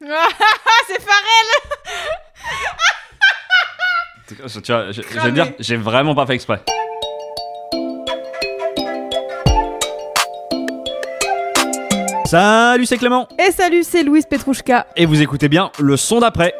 [0.86, 1.50] c'est Pharrell
[4.28, 6.62] Tu vois, je, je veux dire, j'ai vraiment pas fait exprès.
[12.24, 13.28] Salut, c'est Clément.
[13.38, 14.86] Et salut, c'est Louise Petrouchka.
[14.96, 16.54] Et vous écoutez bien le son d'après.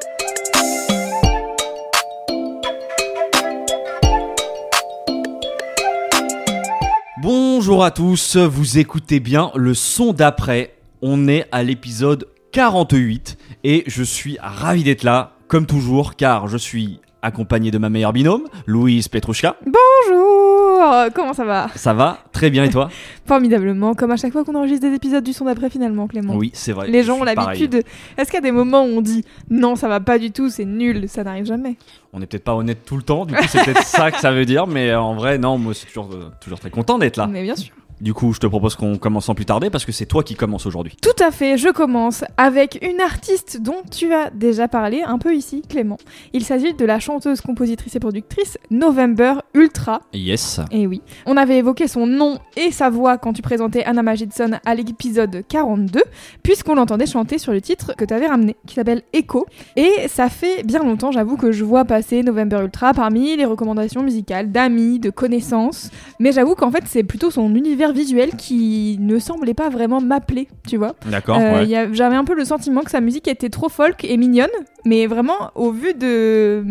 [7.22, 10.74] Bonjour à tous, vous écoutez bien le son d'après.
[11.00, 16.56] On est à l'épisode 48 et je suis ravi d'être là, comme toujours, car je
[16.56, 19.56] suis accompagné de ma meilleure binôme, Louise Petrouchka.
[19.64, 21.68] Bonjour Comment ça va?
[21.76, 22.18] Ça va?
[22.32, 22.88] Très bien et toi?
[23.26, 26.34] Formidablement, comme à chaque fois qu'on enregistre des épisodes du son d'après finalement, Clément.
[26.34, 26.88] Oui, c'est vrai.
[26.88, 27.84] Les gens ont l'habitude.
[28.16, 30.50] Est-ce qu'il y a des moments où on dit non, ça va pas du tout,
[30.50, 31.76] c'est nul, ça n'arrive jamais
[32.12, 34.32] On n'est peut-être pas honnête tout le temps, du coup c'est peut-être ça que ça
[34.32, 37.26] veut dire, mais en vrai, non, moi c'est toujours, euh, toujours très content d'être là.
[37.26, 37.74] Mais bien sûr.
[38.00, 40.34] Du coup, je te propose qu'on commence sans plus tarder parce que c'est toi qui
[40.34, 40.96] commence aujourd'hui.
[41.02, 45.34] Tout à fait, je commence avec une artiste dont tu as déjà parlé un peu
[45.34, 45.98] ici, Clément.
[46.32, 50.00] Il s'agit de la chanteuse, compositrice et productrice November Ultra.
[50.14, 50.60] Yes.
[50.70, 54.52] Et oui, on avait évoqué son nom et sa voix quand tu présentais Anna Magidson
[54.64, 56.00] à l'épisode 42,
[56.42, 59.44] puisqu'on l'entendait chanter sur le titre que tu avais ramené, qui s'appelle Echo.
[59.76, 64.02] Et ça fait bien longtemps, j'avoue, que je vois passer November Ultra parmi les recommandations
[64.02, 65.90] musicales d'amis, de connaissances.
[66.18, 70.48] Mais j'avoue qu'en fait, c'est plutôt son univers visuel qui ne semblait pas vraiment m'appeler,
[70.68, 70.94] tu vois.
[71.06, 71.88] D'accord, Euh, ouais.
[71.92, 74.48] J'avais un peu le sentiment que sa musique était trop folk et mignonne,
[74.84, 76.62] mais vraiment au vu de,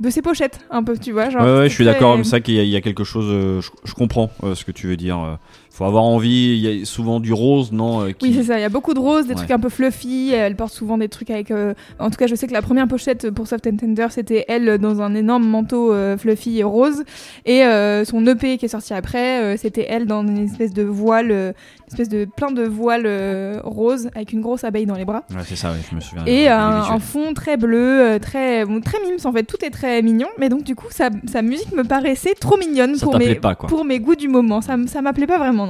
[0.00, 1.30] de ses pochettes, un peu, tu vois.
[1.30, 2.16] Genre, Ouais, je suis d'accord.
[2.18, 3.26] C'est ça qu'il y, a- il y a quelque chose.
[3.28, 5.38] euh, je, je comprends euh, ce que tu veux dire.
[5.74, 6.56] Euh, faut avoir envie.
[6.56, 8.58] Il y a souvent du rose, non euh, qui- Oui, c'est ça.
[8.58, 9.36] Il y a beaucoup de roses, des Ouais.
[9.36, 10.30] trucs un peu fluffy.
[10.32, 11.50] Elle porte souvent des trucs avec.
[11.50, 14.44] euh, En tout cas, je sais que la première pochette pour Soft and Tender, c'était
[14.48, 17.02] elle dans un énorme manteau euh, fluffy et rose.
[17.46, 20.82] Et euh, son EP qui est sorti après, euh, c'était elle dans une espèce de
[20.82, 24.96] voile, euh, une espèce de plein de voiles euh, roses avec une grosse abeille dans
[24.96, 25.24] les bras.
[25.30, 25.70] Ouais, c'est ça.
[25.70, 26.24] ouais, je me souviens.
[26.26, 29.70] Et euh, un, fond très bleu, euh, très bon, très mimes en fait, tout est
[29.70, 30.28] très mignon.
[30.38, 33.54] Mais donc du coup, sa, sa musique me paraissait trop mignonne Ça pour mes pas,
[33.54, 33.68] quoi.
[33.68, 34.60] pour mes goûts du moment.
[34.60, 35.63] Ça, ça m'appelait pas vraiment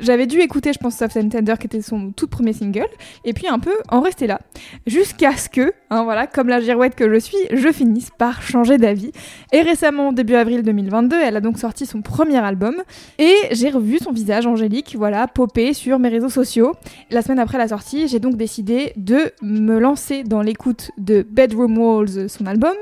[0.00, 2.88] J'avais dû écouter, je pense, Soft and Tender qui était son tout premier single,
[3.24, 4.40] et puis un peu en rester là,
[4.86, 8.78] jusqu'à ce que, hein, voilà, comme la girouette que je suis, je finisse par changer
[8.78, 9.12] d'avis.
[9.52, 12.76] Et récemment, début avril 2022, elle a donc sorti son premier album,
[13.18, 16.74] et j'ai revu son visage angélique, voilà, popé sur mes réseaux sociaux.
[17.10, 21.78] La semaine après la sortie, j'ai donc décidé de me lancer dans l'écoute de Bedroom
[21.78, 22.74] Walls, son album,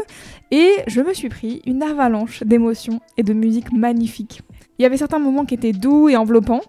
[0.51, 4.43] et je me suis pris une avalanche d'émotions et de musique magnifique.
[4.79, 6.63] Il y avait certains moments qui étaient doux et enveloppants,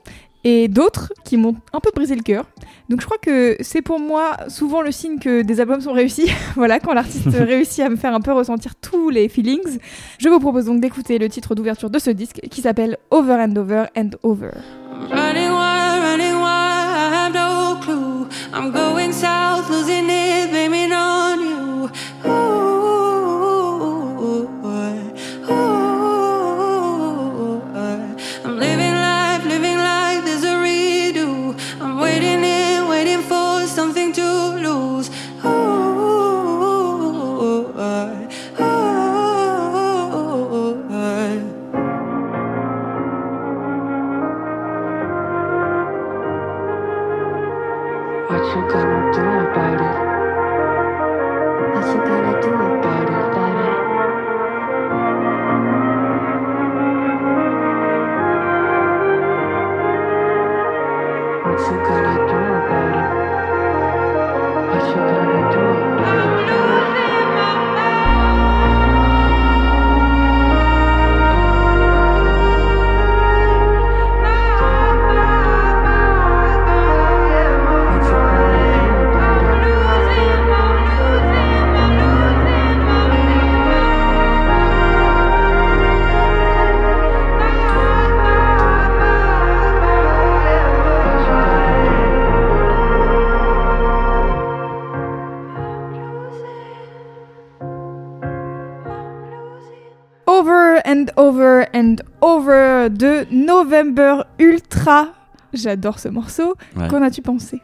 [0.44, 2.46] et d'autres qui m'ont un peu brisé le cœur.
[2.88, 6.30] Donc je crois que c'est pour moi souvent le signe que des albums sont réussis.
[6.56, 9.80] voilà, quand l'artiste réussit à me faire un peu ressentir tous les feelings.
[10.20, 13.56] Je vous propose donc d'écouter le titre d'ouverture de ce disque qui s'appelle Over and
[13.56, 14.52] Over and Over.
[100.86, 105.08] And Over and Over de November Ultra.
[105.54, 106.56] J'adore ce morceau.
[106.76, 106.88] Ouais.
[106.90, 107.62] Qu'en as-tu pensé?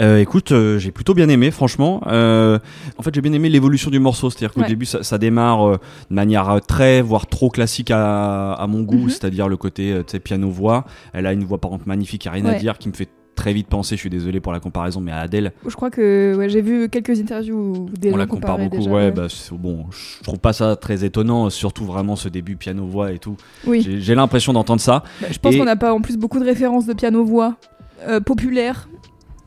[0.00, 2.00] Euh, écoute, euh, j'ai plutôt bien aimé, franchement.
[2.06, 2.58] Euh,
[2.96, 4.30] en fait, j'ai bien aimé l'évolution du morceau.
[4.30, 4.66] C'est-à-dire qu'au Ouais.
[4.66, 5.78] début, ça, ça démarre de
[6.14, 8.96] manière très, voire trop classique à, à mon goût.
[9.04, 9.10] Mhm.
[9.10, 10.84] C'est-à-dire le côté piano-voix.
[11.12, 13.52] Elle a une voix par contre magnifique, a rien à dire, qui me fait très
[13.52, 13.96] vite penser.
[13.96, 16.88] Je suis désolé pour la comparaison, mais à Adèle, Je crois que ouais, j'ai vu
[16.88, 18.76] quelques interviews où des on gens la compare beaucoup.
[18.78, 19.86] déjà, ouais, bah bon.
[19.90, 23.36] Je trouve pas ça très étonnant, surtout vraiment ce début piano-voix et tout.
[23.66, 25.02] Oui, J'ai j'ai l'impression d'entendre ça.
[25.20, 27.56] Bah, je pense Et- qu'on n'a pas en plus beaucoup de références de piano-voix
[28.08, 28.88] euh, populaires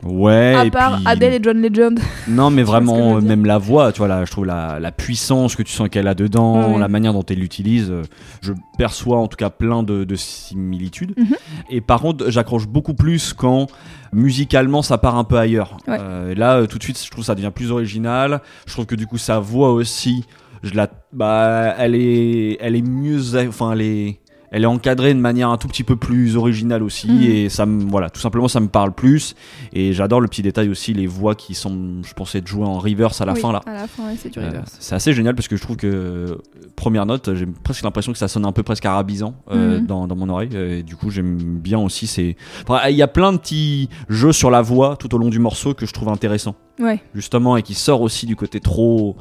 [0.04, 0.54] Ouais.
[0.56, 2.00] à et part puis- Adele et John Legend.
[2.28, 4.92] Non, mais que vraiment, euh, même la voix, tu vois, là, je trouve la, la
[4.92, 8.04] puissance que tu sens qu'elle a dedans, Ouais, la manière dont elle l'utilise, euh,
[8.42, 11.14] je perçois en tout cas plein de, de similitudes.
[11.18, 11.36] Mhm.
[11.70, 13.68] Et par contre, j'accroche beaucoup plus quand
[14.14, 15.78] musicalement ça part un peu ailleurs.
[15.88, 15.98] Ouais.
[16.00, 18.42] Euh, là, tout de suite, je trouve ça devient plus original.
[18.66, 20.24] Je trouve que du coup, sa voix aussi,
[20.64, 24.20] je la, bah, elle est, elle est mieux, enfin, elle est.
[24.52, 27.22] Elle est encadrée de manière un tout petit peu plus originale aussi Mhm.
[27.22, 29.36] et ça me voilà tout simplement ça me parle plus
[29.74, 32.80] et j'adore le petit détail aussi les voix qui sont je pensais être jouées en
[32.80, 34.78] reverse à la Oui, fin là À la fin, ouais, c'est du euh, reverse.
[34.80, 36.38] c'est assez génial parce que je trouve que
[36.76, 39.86] première note, j'ai presque l'impression que ça sonne un peu presque arabisant euh, Mhm.
[39.86, 40.56] dans, dans mon oreille.
[40.56, 42.08] Et du coup, j'aime bien aussi.
[42.08, 45.30] C'est, enfin, il y a plein de petits jeux sur la voix tout au long
[45.30, 47.02] du morceau que je trouve intéressant, Ouais.
[47.16, 49.18] justement, et qui sort aussi du côté trop,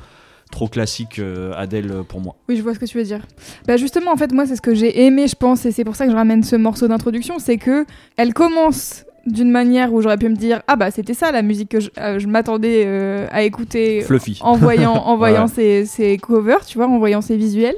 [0.50, 2.36] trop classique euh, Adèle euh, pour moi.
[2.48, 3.26] Oui, je vois ce que tu veux dire.
[3.66, 5.96] Bah justement, en fait, moi, c'est ce que j'ai aimé, je pense, et c'est pour
[5.96, 7.84] ça que je ramène ce morceau d'introduction, c'est que
[8.16, 11.70] elle commence d'une manière où j'aurais pu me dire ah bah c'était ça la musique
[11.70, 14.38] que je, euh, je m'attendais euh, à écouter Fluffy.
[14.40, 15.84] en voyant en voyant Ouais.
[15.84, 17.74] ses covers, tu vois, en voyant ses visuels.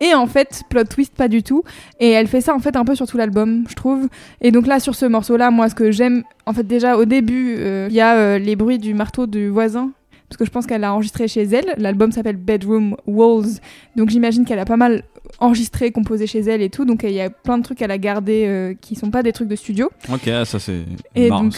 [0.00, 1.64] Et en fait, plot twist pas du tout.
[1.98, 4.08] Et elle fait ça en fait un peu sur tout l'album, je trouve.
[4.40, 7.56] Et donc là, sur ce morceau-là, moi, ce que j'aime, en fait, déjà au début,
[7.58, 9.90] euh, il y a les bruits du marteau du voisin.
[10.28, 11.74] Parce que je pense qu'elle l'a enregistré chez elle.
[11.76, 13.60] L'album s'appelle Bedroom Walls.
[13.94, 15.04] Donc j'imagine qu'elle a pas mal
[15.38, 16.84] enregistré, composé chez elle et tout.
[16.84, 19.32] Donc il y a plein de trucs qu'elle a gardés euh, qui sont pas des
[19.32, 19.90] trucs de studio.
[20.12, 20.84] Ok, ça c'est,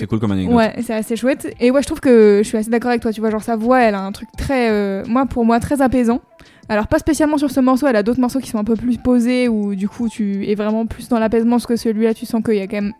[0.08, 0.54] cool comme anecdote.
[0.54, 1.54] Ouais, c'est assez chouette.
[1.60, 3.12] Et ouais, je trouve que je suis assez d'accord avec toi.
[3.12, 5.80] Tu vois, genre sa voix, elle a un truc très, euh, moi pour moi, très
[5.80, 6.20] apaisant.
[6.68, 8.98] Alors pas spécialement sur ce morceau, elle a d'autres morceaux qui sont un peu plus
[8.98, 12.42] posés où du coup tu es vraiment plus dans l'apaisement parce que celui-là, tu sens
[12.42, 12.92] qu'il y a quand même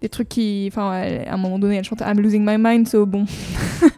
[0.00, 3.04] des trucs qui, enfin, à un moment donné, elle chante I'm losing my mind, so
[3.04, 3.24] bon,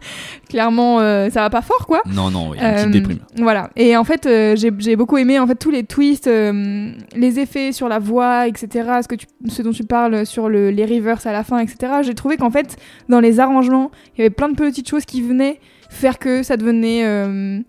[0.51, 2.03] clairement, euh, ça va pas fort quoi.
[2.13, 3.19] Non, non, il y a une petite Euh, déprime.
[3.39, 3.71] Voilà.
[3.77, 7.73] Et en fait, euh, j'ai beaucoup aimé en fait tous les twists, euh, les effets
[7.73, 8.69] sur la voix, etc.
[9.03, 11.93] Ce que tu, ce dont tu parles sur le, les reverse à la fin, etc.
[12.03, 12.77] J'ai trouvé qu'en fait,
[13.09, 16.57] dans les arrangements, il y avait plein de petites choses qui venaient faire que ça
[16.57, 17.63] devenait un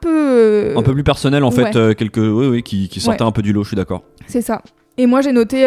[0.00, 0.74] peu.
[0.76, 1.94] Un peu plus personnel en fait, ouais.
[1.94, 3.62] quelques, oui, oui, qui, qui sortaient un peu du lot.
[3.64, 4.02] Je suis d'accord.
[4.26, 4.62] C'est ça.
[4.98, 5.66] Et moi, j'ai noté.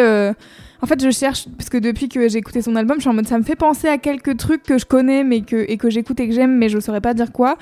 [0.82, 3.10] Euh, En fait, je cherche, parce que depuis que j'ai écouté son album, je suis
[3.10, 5.76] en mode ça me fait penser à quelques trucs que je connais, mais que, et
[5.76, 7.56] que j'écoute et que j'aime, mais je saurais pas dire quoi.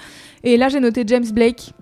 [0.44, 1.72] Et là, j'ai noté James Blake.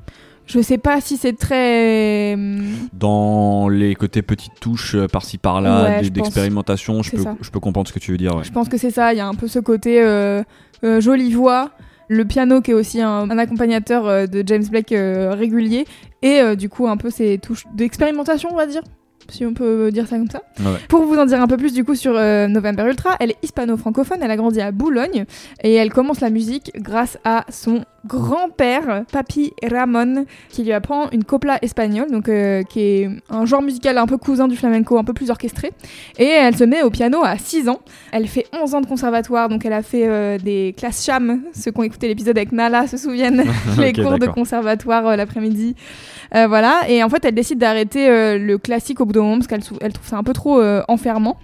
[0.47, 2.33] Je sais pas si c'est très.
[2.35, 2.63] hum,
[2.95, 7.37] Dans les côtés petites touches euh, par-ci par-là, Ouais, je d'expérimentation, je peux, ça.
[7.41, 8.35] je peux comprendre ce que tu veux dire.
[8.35, 8.45] ouais.
[8.45, 9.13] Je pense que c'est ça.
[9.13, 10.43] Il y a un peu ce côté euh,
[10.85, 11.73] euh, jolie voix,
[12.09, 15.85] le piano qui est aussi un, un accompagnateur euh, de James Blake euh, régulier,
[16.23, 18.81] et euh, du coup un peu ces touches d'expérimentation, on va dire.
[19.31, 20.43] Si on peut dire ça comme ça.
[20.61, 20.79] Ouais.
[20.89, 23.37] Pour vous en dire un peu plus du coup sur euh, November Ultra, elle est
[23.43, 25.27] hispano-francophone, elle a grandi à Boulogne
[25.63, 31.25] et elle commence la musique grâce à son grand-père, Papi Ramon, qui lui apprend une
[31.25, 35.05] copla espagnole, donc euh, qui est un genre musical un peu cousin du flamenco, un
[35.05, 35.73] peu plus orchestré.
[36.19, 37.81] Et elle se met au piano à 6 ans.
[38.13, 41.43] Elle fait 11 ans de conservatoire, donc elle a fait euh, des classes cham.
[41.55, 43.45] Ceux qui ont écouté l'épisode avec Nala se souviennent
[43.79, 45.75] les cours de conservatoire euh, l'après-midi.
[46.31, 48.07] Voilà, et en fait, elle décide d'arrêter
[48.39, 51.39] le classique au bout d'un moment parce qu'elle elle trouve ça un peu trop enfermant.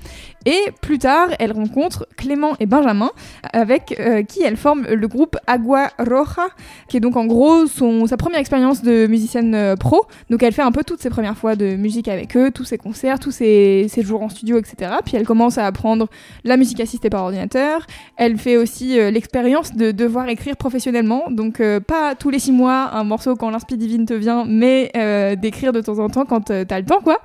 [0.46, 3.10] Et plus tard, elle rencontre Clément et Benjamin,
[3.52, 6.48] avec euh, qui elle forme le groupe Agua Roja,
[6.88, 10.06] qui est donc en gros son, sa première expérience de musicienne euh, pro.
[10.30, 12.78] Donc elle fait un peu toutes ses premières fois de musique avec eux, tous ses
[12.78, 14.92] concerts, tous ses, ses jours en studio, etc.
[15.04, 16.08] Puis elle commence à apprendre
[16.44, 17.86] la musique assistée par ordinateur.
[18.16, 22.52] Elle fait aussi euh, l'expérience de devoir écrire professionnellement, donc euh, pas tous les six
[22.52, 24.90] mois un morceau quand l'inspi divine te vient, mais
[25.36, 27.18] d'écrire de temps en temps quand t'as le temps, quoi.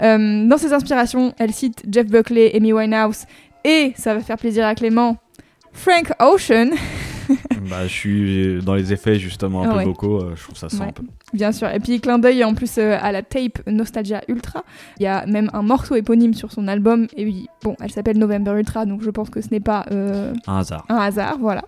[0.00, 3.24] Dans ses inspirations, elle cite Jeff Buckley, Amy Winehouse
[3.64, 5.16] et, ça va faire plaisir à Clément,
[5.72, 6.70] Frank Ocean,
[7.70, 10.78] bah, je suis dans les effets justement un peu vocaux, euh, je trouve ça sent
[10.80, 10.88] Ouais.
[10.88, 11.02] un peu.
[11.32, 11.68] bien sûr.
[11.70, 14.64] Et puis clin d'œil en plus euh, à la tape Nostalgia Ultra.
[14.98, 17.06] Il y a même un morceau éponyme sur son album.
[17.16, 20.32] Et oui, bon, elle s'appelle November Ultra, donc je pense que ce n'est pas euh,
[20.46, 20.84] Un hasard.
[20.88, 21.64] un hasard, voilà.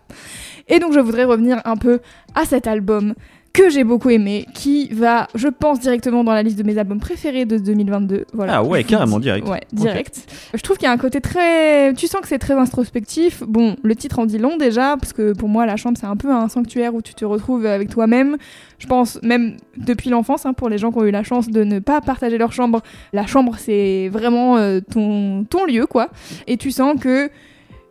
[0.69, 2.01] Et donc je voudrais revenir un peu
[2.35, 3.15] à cet album
[3.57, 7.01] que j'ai beaucoup aimé, qui va, je pense, directement dans la liste de mes albums
[7.01, 8.27] préférés de 2022.
[8.35, 8.57] Voilà.
[8.57, 9.49] Ah ouais, carrément direct.
[9.49, 10.31] Ouais, direct.
[10.53, 11.95] Je trouve qu'il y a un côté très...
[11.95, 13.43] Tu sens que c'est très introspectif.
[13.47, 16.17] Bon, le titre en dit long déjà, parce que pour moi, la chambre, c'est un
[16.17, 18.37] peu un sanctuaire où tu te retrouves avec toi-même.
[18.79, 21.65] Je pense même depuis l'enfance, hein, pour les gens qui ont eu la chance de
[21.65, 22.83] ne pas partager leur chambre,
[23.15, 26.11] la chambre, c'est vraiment euh, ton, ton lieu, quoi.
[26.47, 27.31] Et tu sens que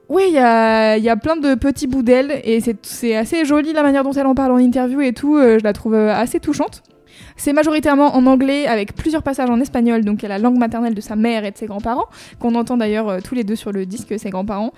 [0.09, 3.73] oui, il y a, y a plein de petits bouts d'elle et c'est- assez joli
[3.73, 5.35] la manière dont elle en parle en interview et tout.
[5.37, 6.83] euh, je la trouve euh, assez touchante.
[7.37, 10.93] C'est majoritairement en anglais avec plusieurs passages en espagnol, donc y a la langue maternelle
[10.93, 12.05] de sa mère et de ses grands-parents,
[12.39, 14.71] qu'on entend d'ailleurs euh, tous les deux sur le disque, ses grands-parents.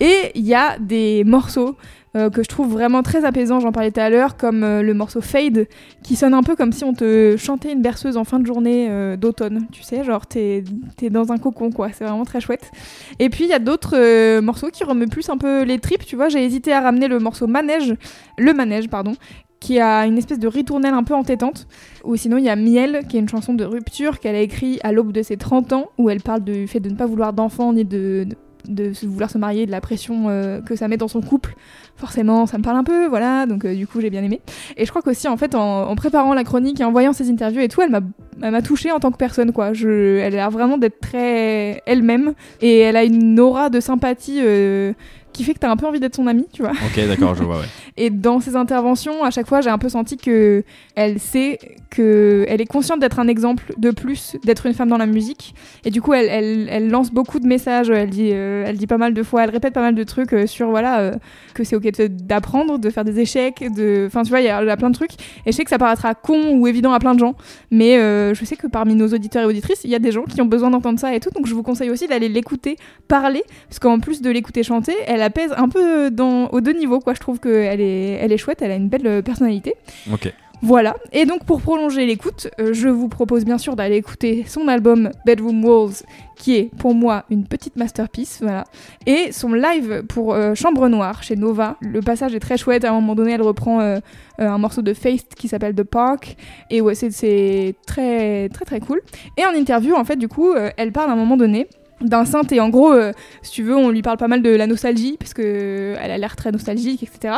[0.00, 1.76] Et il y a des morceaux
[2.16, 4.94] euh, que je trouve vraiment très apaisant, j'en parlais tout à l'heure, comme euh, le
[4.94, 5.68] morceau Fade,
[6.02, 8.88] qui sonne un peu comme si on te chantait une berceuse en fin de journée
[8.90, 10.64] euh, d'automne, tu sais, genre t'es
[11.02, 12.72] es dans un cocon, quoi, c'est vraiment très chouette.
[13.20, 16.16] Et puis il y a d'autres morceaux qui remuent plus un peu les tripes, tu
[16.16, 17.94] vois, j'ai hésité à ramener le morceau Manège,
[18.38, 19.14] le Manège, pardon,
[19.60, 21.68] qui a une espèce de ritournelle un peu entêtante.
[22.04, 24.80] Ou sinon, il y a Miel, qui est une chanson de rupture qu'elle a écrite
[24.82, 27.34] à l'aube de ses 30 ans, où elle parle du fait de ne pas vouloir
[27.34, 28.26] d'enfants ni de,
[28.68, 31.54] de vouloir se marier, de la pression euh, que ça met dans son couple.
[31.96, 34.40] Forcément, ça me parle un peu, voilà, donc euh, du coup, j'ai bien aimé.
[34.76, 37.30] Et je crois qu'aussi, en fait, en, en préparant la chronique et en voyant ses
[37.30, 38.00] interviews et tout, elle m'a
[38.42, 39.72] elle m'a touchée en tant que personne, quoi.
[39.72, 44.40] Je, elle a l'air vraiment d'être très elle-même, et elle a une aura de sympathie
[44.42, 44.92] euh,
[45.32, 46.72] qui fait que t'as un peu envie d'être son amie, tu vois.
[46.72, 47.66] Ok, d'accord, je vois, ouais.
[47.96, 50.64] Et dans ses interventions, à chaque fois, j'ai un peu senti que
[50.94, 51.58] elle sait
[51.90, 55.54] que elle est consciente d'être un exemple de plus, d'être une femme dans la musique.
[55.84, 57.90] Et du coup, elle, elle, lance beaucoup de messages.
[57.90, 60.32] Elle dit, euh, elle dit pas mal de fois, elle répète pas mal de trucs
[60.32, 61.14] euh, sur voilà euh,
[61.54, 64.76] que c'est ok d'apprendre, de faire des échecs, de, enfin tu vois, il y, a
[64.76, 65.12] plein de trucs.
[65.44, 67.34] Et je sais que ça paraîtra con ou évident à plein de gens,
[67.70, 70.40] mais je sais que parmi nos auditeurs et auditrices, il y a des gens qui
[70.40, 71.30] ont besoin d'entendre ça et tout.
[71.30, 72.76] Donc je vous conseille aussi d'aller l'écouter
[73.08, 77.00] parler, parce qu'en plus de l'écouter chanter, elle apaise un peu dans, aux deux niveaux,
[77.00, 77.14] quoi.
[77.14, 79.74] Je trouve qu'elle est, elle est chouette, elle a une belle personnalité.
[80.12, 80.32] Ok.
[80.62, 80.94] Voilà.
[81.12, 85.10] Et donc pour prolonger l'écoute, euh, je vous propose bien sûr d'aller écouter son album
[85.24, 85.94] Bedroom Walls,
[86.36, 88.64] qui est pour moi une petite masterpiece, voilà.
[89.06, 91.76] Et son live pour euh, Chambre Noire chez Nova.
[91.80, 92.84] Le passage est très chouette.
[92.84, 93.98] À un moment donné, elle reprend euh,
[94.38, 96.36] un morceau de Faith qui s'appelle The Park.
[96.68, 99.00] Et ouais, c'est- très très très cool.
[99.38, 101.68] Et en interview, en fait, du coup, elle parle à un moment donné
[102.00, 102.60] d'un synthé.
[102.60, 105.34] En gros, euh, si tu veux, on lui parle pas mal de la nostalgie, parce
[105.34, 107.34] que euh, elle a l'air très nostalgique, etc.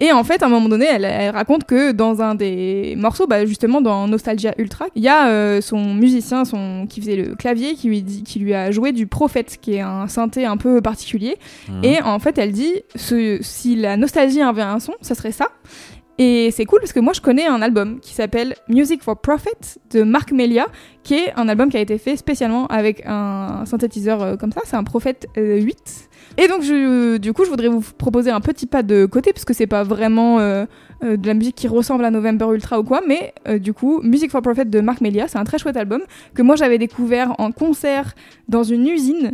[0.00, 3.26] Et en fait, à un moment donné, elle, elle raconte que dans un des morceaux,
[3.28, 7.36] bah, justement dans Nostalgia Ultra, il y a euh, son musicien son, qui faisait le
[7.36, 10.56] clavier qui lui, dit, qui lui a joué du Prophète, qui est un synthé un
[10.56, 11.36] peu particulier.
[11.68, 11.84] Mhm.
[11.84, 15.50] Et en fait, elle dit ce, si la nostalgie avait un son, ça serait ça.
[16.18, 19.78] Et c'est cool parce que moi je connais un album qui s'appelle Music for Profit
[19.90, 20.66] de Mark Melia,
[21.02, 24.60] qui est un album qui a été fait spécialement avec un synthétiseur euh, comme ça,
[24.64, 26.08] c'est un Prophet euh, 8.
[26.38, 26.62] Et donc
[27.20, 29.82] du coup je voudrais vous proposer un petit pas de côté parce que c'est pas
[29.82, 30.64] vraiment euh,
[31.04, 34.00] euh, de la musique qui ressemble à November Ultra ou quoi, mais euh, du coup
[34.02, 36.00] Music for Profit de Mark Melia, c'est un très chouette album
[36.34, 38.14] que moi j'avais découvert en concert
[38.48, 39.32] dans une usine.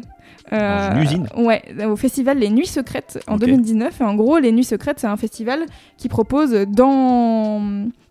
[0.51, 3.41] Une usine Ouais, au festival Les Nuits Secrètes en Ok.
[3.41, 4.01] 2019.
[4.01, 5.61] Et en gros, Les Nuits Secrètes, c'est un festival
[5.99, 7.61] qui propose dans,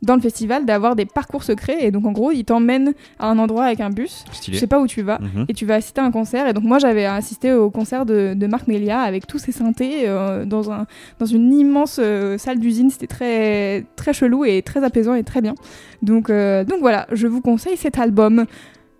[0.01, 1.77] dans le festival d'avoir des parcours secrets.
[1.85, 4.23] Et donc, en gros, ils t'emmènent à un endroit avec un bus.
[4.31, 4.57] Stylé.
[4.57, 5.19] sais pas où tu vas.
[5.19, 5.45] Mhm.
[5.47, 6.47] Et tu vas assister à un concert.
[6.47, 10.07] Et donc, moi, j'avais assisté au concert de, de Marc Melia avec tous ses synthés
[10.07, 10.85] euh, dans, un,
[11.19, 12.89] dans une immense euh, salle d'usine.
[12.89, 15.55] C'était très, très chelou et très apaisant et très bien.
[16.01, 18.45] Donc, euh, donc voilà, je vous conseille cet album.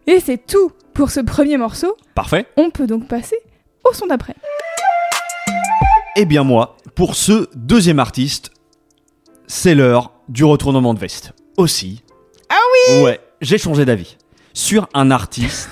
[0.10, 1.98] Et c'est tout pour ce premier morceau.
[2.16, 2.46] Parfait.
[2.56, 3.38] On peut donc passer
[3.84, 4.36] au son d'après.
[6.16, 8.52] Eh bien moi, pour ce deuxième artiste,
[9.48, 11.34] c'est l'heure du retournement de veste.
[11.58, 12.04] Aussi.
[12.50, 12.56] Ah
[12.94, 14.18] oui Ouais, j'ai changé d'avis.
[14.54, 15.70] Sur un artiste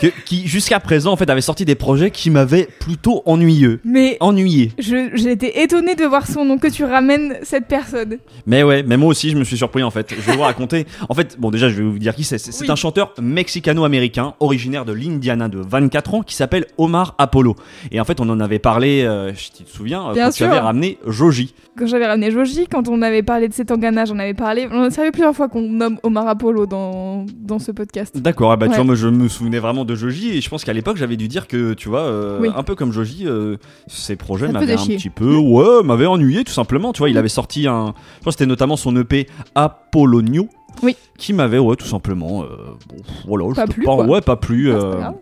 [0.00, 3.80] que- qui, jusqu'à présent, en fait, avait sorti des projets qui m'avaient plutôt ennuyeux.
[3.84, 4.72] Mais Ennuyé.
[4.78, 8.18] j'ai été étonnée de voir son nom, que tu ramènes cette personne.
[8.46, 10.12] Mais ouais, mais moi aussi, je me suis surpris, en fait.
[10.14, 10.86] Je vais vous raconter.
[11.08, 12.38] En fait, bon, déjà, je vais vous dire qui c'est.
[12.38, 12.70] C'est Oui.
[12.70, 17.56] un chanteur mexicano-américain, originaire de l'Indiana de 24 ans, qui s'appelle Omar Apollo.
[17.92, 20.36] Et en fait, on en avait parlé, euh, je te souviens, euh, Bien quand tu
[20.38, 20.46] sûr.
[20.46, 21.54] avais ramené Joji.
[21.76, 24.68] Quand j'avais ramené Joji, quand on avait parlé de cet engana, j'en avais parlé.
[24.70, 28.16] On a savait plusieurs fois qu'on nomme Omar Apollo dans, dans ce podcast.
[28.18, 30.64] D'accord, ah bah tu vois, moi je me souvenais vraiment de Joji et je pense
[30.64, 32.48] qu'à l'époque j'avais dû dire que tu vois, euh, Oui.
[32.54, 33.56] un peu comme Joji, euh,
[33.86, 36.92] ces projets m'avaient un petit peu, ouais, m'avaient ennuyé tout simplement.
[36.92, 40.48] Tu vois, il avait sorti un, je que c'était notamment son EP Apollonio,
[40.82, 40.96] Oui.
[41.18, 42.46] qui m'avait, ouais, tout simplement, euh,
[42.88, 44.72] bon, voilà, je Pas peux plu, pas, ouais, pas plu.
[44.72, 45.14] Ah.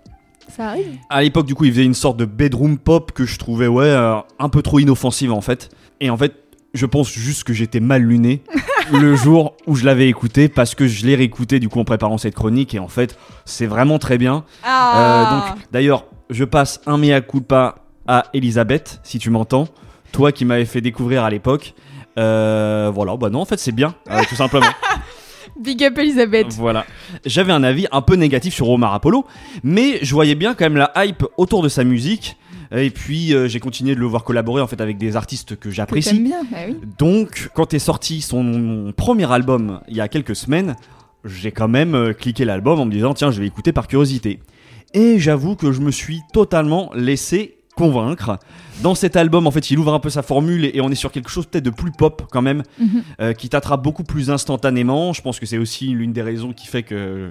[0.51, 0.87] Ça arrive.
[1.11, 3.95] à l'époque, du coup, il faisait une sorte de bedroom pop que je trouvais, ouais,
[4.39, 5.69] un peu trop inoffensive en fait.
[6.01, 6.35] Et en fait,
[6.75, 8.43] je pense juste que j'étais mal luné
[8.93, 12.19] le jour où je l'avais écouté parce que je l'ai réécouté du coup en préparant
[12.19, 14.37] cette chronique et en fait, c'est vraiment très bien.
[14.37, 17.77] Euh, Ah donc, d'ailleurs, je passe un mea culpa
[18.07, 19.69] à Elisabeth, si tu m'entends.
[20.13, 21.75] Toi qui m'avais fait découvrir à l'époque.
[22.19, 24.67] Euh, voilà, bah non, en fait, c'est bien, euh, tout simplement.
[25.61, 26.53] Big up Elisabeth.
[26.55, 26.85] Voilà.
[27.25, 29.27] J'avais un avis un peu négatif sur Omar Apollo,
[29.63, 32.37] mais je voyais bien quand même la hype autour de sa musique.
[32.77, 35.71] Et puis euh, j'ai continué de le voir collaborer en fait avec des artistes que
[35.71, 36.21] j'apprécie.
[36.21, 36.77] bien, bah oui.
[36.99, 40.77] Donc quand est sorti son premier album il y a quelques semaines,
[41.25, 44.41] j'ai quand même euh, cliqué l'album en me disant tiens je vais écouter par curiosité.
[44.95, 48.39] Et j'avoue que je me suis totalement laissé convaincre.
[48.83, 51.11] Dans cet album en fait il ouvre un peu sa formule et on est sur
[51.13, 53.03] quelque chose peut-être de plus pop quand même Mhm.
[53.21, 55.13] euh, qui t'attrape beaucoup plus instantanément.
[55.13, 57.31] Je pense que c'est aussi l'une des raisons qui fait que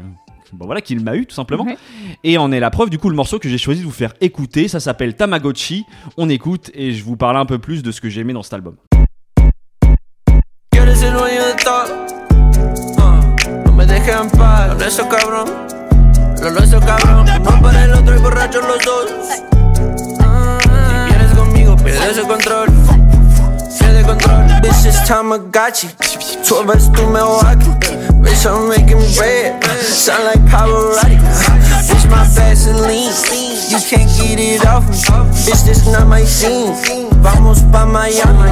[0.53, 1.65] bon voilà, qu'il m'a eu tout simplement.
[1.65, 1.77] Ouais.
[2.23, 4.13] Et en est la preuve, du coup, le morceau que j'ai choisi de vous faire
[4.21, 5.85] écouter, ça s'appelle Tamagotchi.
[6.17, 8.43] On écoute et je vous parle un peu plus de ce que j'ai aimé dans
[8.43, 8.75] cet album.
[24.61, 25.87] Bitch, it's Tamagotchi.
[26.47, 27.96] 12 es tu mejor aquí.
[28.23, 29.63] Bitch, I'm making bread.
[29.81, 31.17] Sound like Pavarotti.
[31.87, 33.13] Bitch, my Vaseline.
[33.69, 34.97] You can't get it off me.
[35.45, 36.73] Bitch, this not my scene.
[37.21, 38.51] Vamos pa' Miami.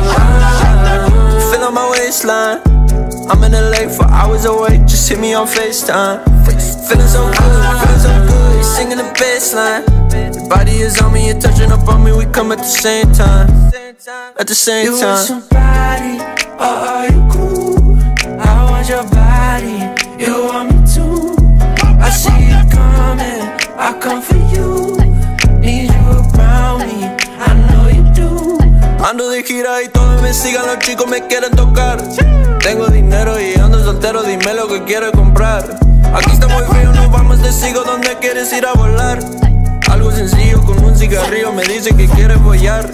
[1.65, 2.61] On my waistline.
[3.27, 4.77] I'm in LA for hours away.
[4.85, 6.21] Just hit me on FaceTime.
[6.45, 7.39] Feeling so good,
[7.81, 8.63] feeling so good.
[8.63, 9.83] Singing the bass line.
[10.35, 12.11] Your body is on me, you're touching up on me.
[12.11, 13.49] We come at the same time.
[14.37, 14.93] At the same time.
[14.93, 16.19] You want somebody,
[16.59, 17.54] or are you cool?
[29.03, 31.99] Ando de gira y todos me sigan, los chicos me quieren tocar.
[32.59, 35.63] Tengo dinero y ando soltero, dime lo que quieres comprar.
[36.13, 39.19] Aquí está muy frío, nos vamos de sigo, ¿dónde quieres ir a volar?
[39.89, 42.91] Algo sencillo con un cigarrillo, me dice que quieres follar.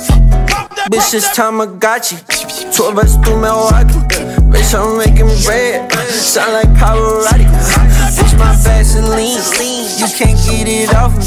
[0.89, 2.17] Bitch, it's Tamagotchi.
[2.77, 3.73] 12 es tu mejor.
[4.51, 5.91] Bitch, I'm making bread.
[6.11, 7.45] Sound like Pavarotti.
[8.15, 9.39] Bitch, my Vaseline.
[9.97, 11.23] You can't get it off me.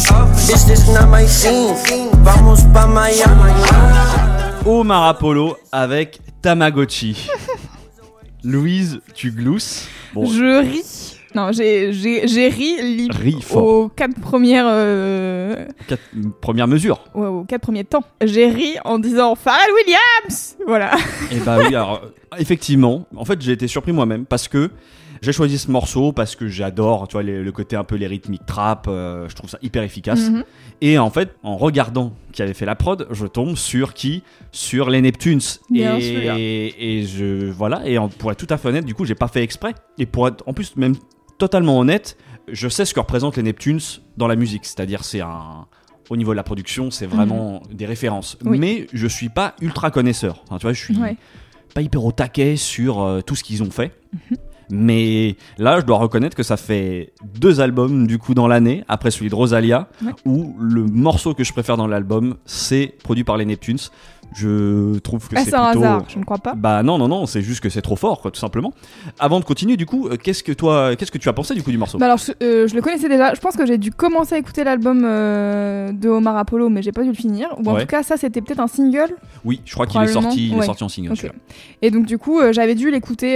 [0.47, 1.75] Bitch, this not my scene.
[2.23, 3.53] Vamos pa' Miami.
[4.67, 7.17] Omar Apollo avec Tamagotchi.
[8.45, 9.89] Louise, tu glousses.
[10.13, 11.14] Bon, Je ris.
[11.35, 11.91] Non, j'ai
[12.49, 13.65] ri fort.
[13.65, 16.03] aux quatre premières euh, quatre-
[16.41, 17.01] première mesure.
[17.15, 18.05] ouais, aux quatre premiers temps.
[18.25, 20.57] J'ai ri en disant Pharrell Williams.
[20.67, 20.93] Voilà.
[21.33, 22.03] Et bah oui, alors
[22.39, 24.71] effectivement, en fait j'ai été surpris moi-même parce que
[25.23, 28.07] j'ai choisi ce morceau parce que j'adore, tu vois, les- le côté un peu les
[28.07, 30.29] rythmiques trap, euh, je trouve ça hyper efficace.
[30.31, 30.45] Mhm.
[30.83, 34.23] Et en fait, en regardant qui avait fait la prod, je tombe sur qui?
[34.53, 35.41] Sur les Neptunes.
[35.71, 36.35] Bien et, sûr.
[36.37, 37.83] et je voilà.
[37.87, 39.75] Et en- pour être tout à fait honnête, du coup, j'ai pas fait exprès.
[39.99, 40.95] Et pour être en plus même
[41.39, 42.17] totalement honnête,
[42.51, 43.81] je sais ce que représentent les Neptunes
[44.17, 44.65] dans la musique.
[44.67, 45.67] C'est-à-dire, c'est un
[46.11, 48.37] au niveau de la production, c'est vraiment des références.
[48.45, 48.51] Mhm.
[48.51, 48.59] Oui.
[48.59, 50.43] Mais je suis pas ultra connaisseur.
[50.45, 51.17] Enfin, tu vois, je suis Ouais.
[51.75, 53.93] pas hyper au taquet sur euh, tout ce qu'ils ont fait.
[54.13, 54.37] Mhm.
[54.71, 59.11] Mais là, je dois reconnaître que ça fait deux albums du coup dans l'année, après
[59.11, 60.13] celui de Rosalia, Ouais.
[60.27, 63.79] où le morceau que je préfère dans l'album, c'est produit par les Neptunes.
[64.33, 65.85] Je trouve que Ah, c'est un plutôt.
[65.85, 66.55] hasard, je ne crois pas.
[66.55, 68.73] Bah non non non, c'est juste que c'est trop fort quoi, tout simplement.
[69.19, 71.63] Avant de continuer, du coup, euh, qu'est-ce que toi, qu'est-ce que tu as pensé du
[71.63, 71.99] coup du morceau?
[71.99, 73.35] Bah alors, je, euh, je le connaissais déjà.
[73.35, 76.93] Je pense que j'ai dû commencer à écouter l'album euh, de Omar Apollo, mais j'ai
[76.93, 77.49] pas dû le finir.
[77.59, 77.81] Ou en Ouais.
[77.83, 79.15] tout cas, ça, c'était peut-être un single.
[79.45, 81.15] Oui, je crois qu'il est sorti, il est sorti en single.
[81.83, 83.35] Et donc, du coup, euh, j'avais dû l'écouter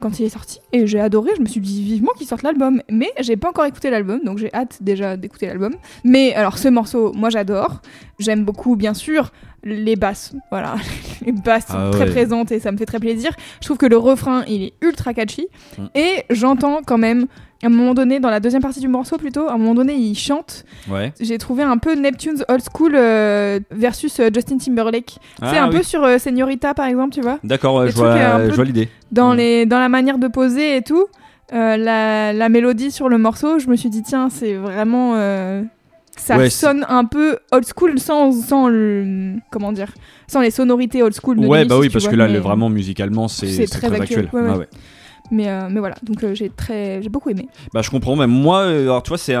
[0.00, 0.60] quand il est sorti.
[0.72, 1.30] Et j'ai adoré.
[1.36, 2.80] Je me suis dit vivement qu'il sorte l'album.
[2.90, 4.20] Mais j'ai pas encore écouté l'album.
[4.24, 5.72] Donc, j'ai hâte déjà d'écouter l'album.
[6.04, 7.80] Mais alors, ce morceau, moi, j'adore.
[8.18, 9.32] J'aime beaucoup, bien sûr,
[9.64, 10.32] les basses.
[10.50, 10.74] Voilà.
[11.26, 12.10] les basses sont Ah très ouais.
[12.10, 13.30] présentes et ça me fait très plaisir.
[13.60, 15.46] Je trouve que le refrain, il est ultra catchy.
[15.78, 15.82] Mm.
[15.94, 17.26] Et j'entends quand même.
[17.64, 19.94] À un moment donné, dans la deuxième partie du morceau plutôt, à un moment donné,
[19.94, 20.64] il chante.
[20.90, 21.12] Ouais.
[21.20, 25.18] J'ai trouvé un peu Neptune's Old School euh, versus euh, Justin Timberlake.
[25.38, 25.76] c'est Ah, un oui.
[25.76, 28.88] peu sur euh, Señorita par exemple, tu vois D'accord, ouais, je un je vois l'idée.
[29.12, 29.36] dans, Mm.
[29.36, 31.06] les, dans la manière de poser et tout,
[31.52, 35.12] euh, la, la mélodie sur le morceau, je me suis dit, tiens, c'est vraiment.
[36.22, 39.34] Ça Ouais, sonne un peu old school sans, sans le.
[39.50, 39.92] Comment dire
[40.26, 41.38] Sans les sonorités old school.
[41.40, 44.00] de Ouais, bah oui, parce vois, que là, mais, le- vraiment musicalement, c'est très très,
[44.00, 44.28] actuel, actuel.
[44.32, 44.68] ouais, ouais.
[44.72, 44.76] Ah.
[45.30, 47.48] Mais, euh, mais voilà, donc euh, j'ai très, j'ai beaucoup aimé.
[47.72, 49.34] Bah je comprends même moi euh, alors tu vois c'est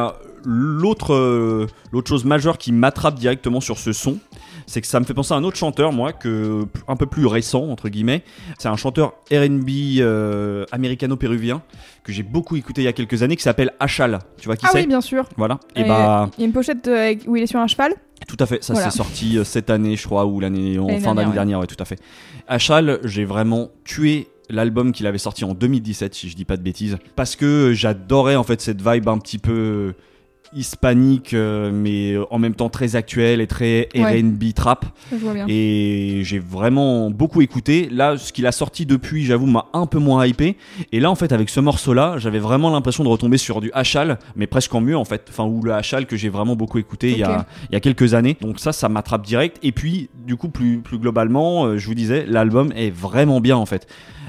[0.44, 4.18] l'autre l'autre chose majeure qui m'attrape directement sur ce son
[4.66, 7.26] c'est que ça me fait penser à un autre chanteur moi que un peu plus
[7.26, 8.22] récent entre guillemets
[8.58, 9.68] c'est un chanteur R&B
[10.00, 11.62] euh, américano-péruvien
[12.04, 14.66] que j'ai beaucoup écouté il y a quelques années qui s'appelle Achal tu vois qui
[14.66, 15.24] Ah c'est oui, bien sûr.
[15.36, 17.66] voilà et Et, bah Il y a une pochette euh, où il est sur un
[17.66, 17.92] cheval.
[18.26, 18.90] tout à fait, ça Voilà.
[18.90, 21.66] s'est sorti euh, cette année, je crois, ou l'année en fin d'année dernière, dernière, ouais,
[21.66, 21.98] tout à fait.
[22.48, 26.62] Achal, j'ai vraiment tué l'album qu'il avait sorti en 2017, si je dis pas de
[26.62, 29.94] bêtises, parce que j'adorais en fait cette vibe un petit peu
[30.54, 34.20] hispanique, euh, mais en même temps très actuelle et très Ouais.
[34.20, 34.86] R&B trap.
[35.48, 37.88] Et j'ai vraiment beaucoup écouté.
[37.90, 40.56] Là, ce qu'il a sorti depuis, j'avoue, m'a un peu moins hypé.
[40.92, 44.18] Et là, en fait, avec ce morceau-là, j'avais vraiment l'impression de retomber sur du Hachal,
[44.36, 45.26] mais presque en mieux, en fait.
[45.30, 47.80] Enfin, ou le Hachal que j'ai vraiment beaucoup écouté il, y a, il y a
[47.80, 48.36] quelques années.
[48.40, 49.58] Donc ça, ça m'attrape direct.
[49.62, 53.56] Et puis, du coup, plus, plus globalement, euh, je vous disais, l'album est vraiment bien,
[53.56, 53.86] en fait.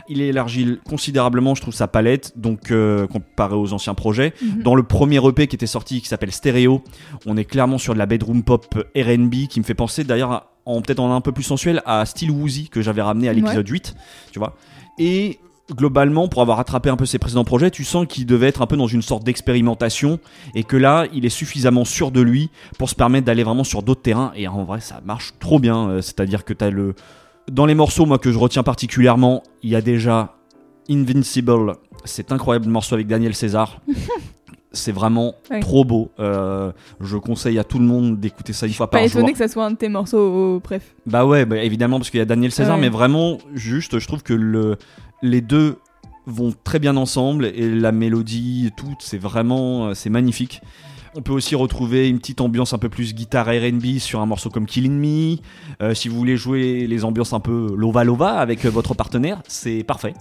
[0.09, 4.33] Il élargit considérablement, je trouve, sa palette, donc euh, comparé aux anciens projets.
[4.41, 4.63] Mhm.
[4.63, 6.83] Dans le premier EP qui était sorti, qui s'appelle Stereo,
[7.25, 10.81] on est clairement sur de la bedroom pop R&B qui me fait penser d'ailleurs en
[10.81, 13.95] peut-être en un peu plus sensuel à Steel Woozy que j'avais ramené à l'épisode 8,
[14.31, 14.55] tu vois.
[14.97, 15.39] Et
[15.71, 18.67] globalement, pour avoir rattrapé un peu ses précédents projets, tu sens qu'il devait être un
[18.67, 20.19] peu dans une sorte d'expérimentation
[20.55, 23.83] et que là, il est suffisamment sûr de lui pour se permettre d'aller vraiment sur
[23.83, 24.31] d'autres terrains.
[24.35, 25.89] Et en vrai, ça marche trop bien.
[25.89, 26.95] Euh, C'est-à-dire que tu as le.
[27.51, 30.35] Dans les morceaux, moi, que je retiens particulièrement, il y a déjà
[30.89, 31.73] Invincible.
[32.05, 33.79] C'est incroyable morceau avec Daniel César.
[34.75, 36.09] C'est vraiment trop beau.
[36.19, 39.19] Euh, je conseille à tout le monde d'écouter ça une fois Pas par jour.
[39.19, 40.95] étonné que ça soit un de tes morceaux, bref.
[41.05, 42.81] Bah ouais, bah évidemment, parce qu'il y a Daniel César, Ouais.
[42.81, 44.77] mais vraiment, juste, je trouve que le,
[45.21, 45.77] les deux
[46.25, 50.59] vont très bien ensemble et la mélodie, tout, c'est vraiment, euh, c'est magnifique.
[51.15, 54.49] On peut aussi retrouver une petite ambiance un peu plus guitare RB sur un morceau
[54.49, 55.37] comme Killing Me.
[55.81, 59.41] Euh, si vous voulez jouer les ambiances un peu lova lova avec euh, votre partenaire,
[59.47, 60.13] c'est parfait.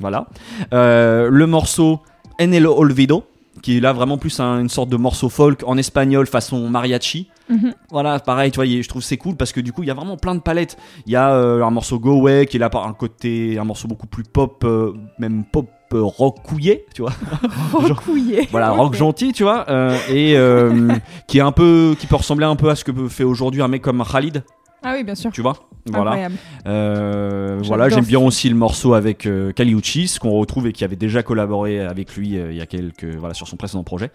[0.00, 0.26] Voilà.
[0.72, 2.00] Euh, le morceau
[2.40, 3.24] En el Olvido,
[3.62, 7.28] qui est là vraiment plus un- une sorte de morceau folk en espagnol façon mariachi.
[7.50, 7.74] Mhm.
[7.90, 9.94] Voilà, pareil, tu vois, je trouve c'est cool parce que du coup, il y a
[9.94, 10.78] vraiment plein de palettes.
[11.06, 13.64] Il y a euh, un morceau Go Away qui est là par un côté, un
[13.64, 17.12] morceau beaucoup plus pop, euh, même pop euh, rock couillé, tu vois.
[17.72, 18.48] Recouillé.
[18.50, 20.92] Voilà, rock gentil, tu vois, euh, et euh,
[21.26, 23.68] qui est un peu, qui peut ressembler un peu à ce que fait aujourd'hui un
[23.68, 24.44] mec comme Khalid,
[24.82, 25.30] Ah oui, bien sûr.
[25.32, 25.54] tu vois.
[25.86, 26.28] Voilà.
[26.66, 30.72] Euh, voilà, j'aime ce bien aussi le morceau avec euh, Kali Uchis qu'on retrouve et
[30.72, 33.82] qui avait déjà collaboré avec lui euh, il y a quelques voilà sur son précédent
[33.82, 34.10] projet.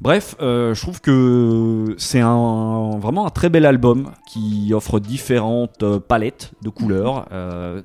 [0.00, 6.52] Bref, je trouve que c'est un vraiment un très bel album qui offre différentes palettes
[6.62, 7.26] de couleurs,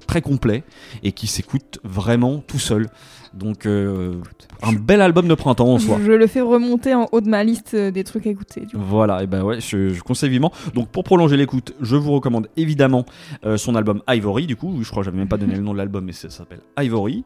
[0.06, 0.64] très complet
[1.02, 2.88] et qui s'écoute vraiment tout seul.
[3.34, 4.14] Donc euh,
[4.62, 5.98] un bel album de printemps en soi.
[6.04, 8.62] Je le fais remonter en haut de ma liste euh, des trucs à écouter.
[8.62, 8.82] du coup.
[8.88, 10.52] Voilà, et ben ouais, je, je conseille vivement.
[10.76, 13.06] Donc pour prolonger l'écoute, je vous recommande évidemment
[13.46, 15.74] euh, son album Ivory, du coup, je crois que j'avais même pas donné le nom
[15.74, 17.24] de l'album, mais ça s'appelle Ivory.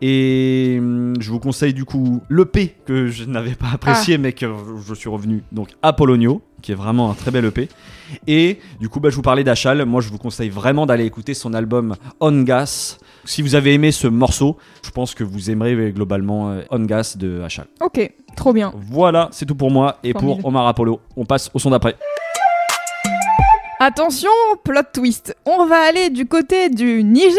[0.00, 4.32] Et hum, je vous conseille du coup le P que je n'avais pas apprécié, mais
[4.32, 4.46] que
[4.86, 7.68] je suis revenu, donc Apollonio, qui est vraiment un très bel EP.
[8.26, 11.34] Et du coup, bah, je vous parlais d'Achal, moi je vous conseille vraiment d'aller écouter
[11.34, 12.98] son album On Gas.
[13.24, 17.16] Si vous avez aimé ce morceau, je pense que vous aimerez globalement euh, On Gas
[17.18, 17.66] de Achal.
[17.80, 18.72] Ok, trop bien.
[18.74, 21.00] Voilà, c'est tout pour moi et pour Omar Apollo.
[21.16, 21.96] On passe au son d'après.
[23.82, 24.30] Attention,
[24.62, 25.34] plot twist.
[25.46, 27.38] On va aller du côté du Nigeria,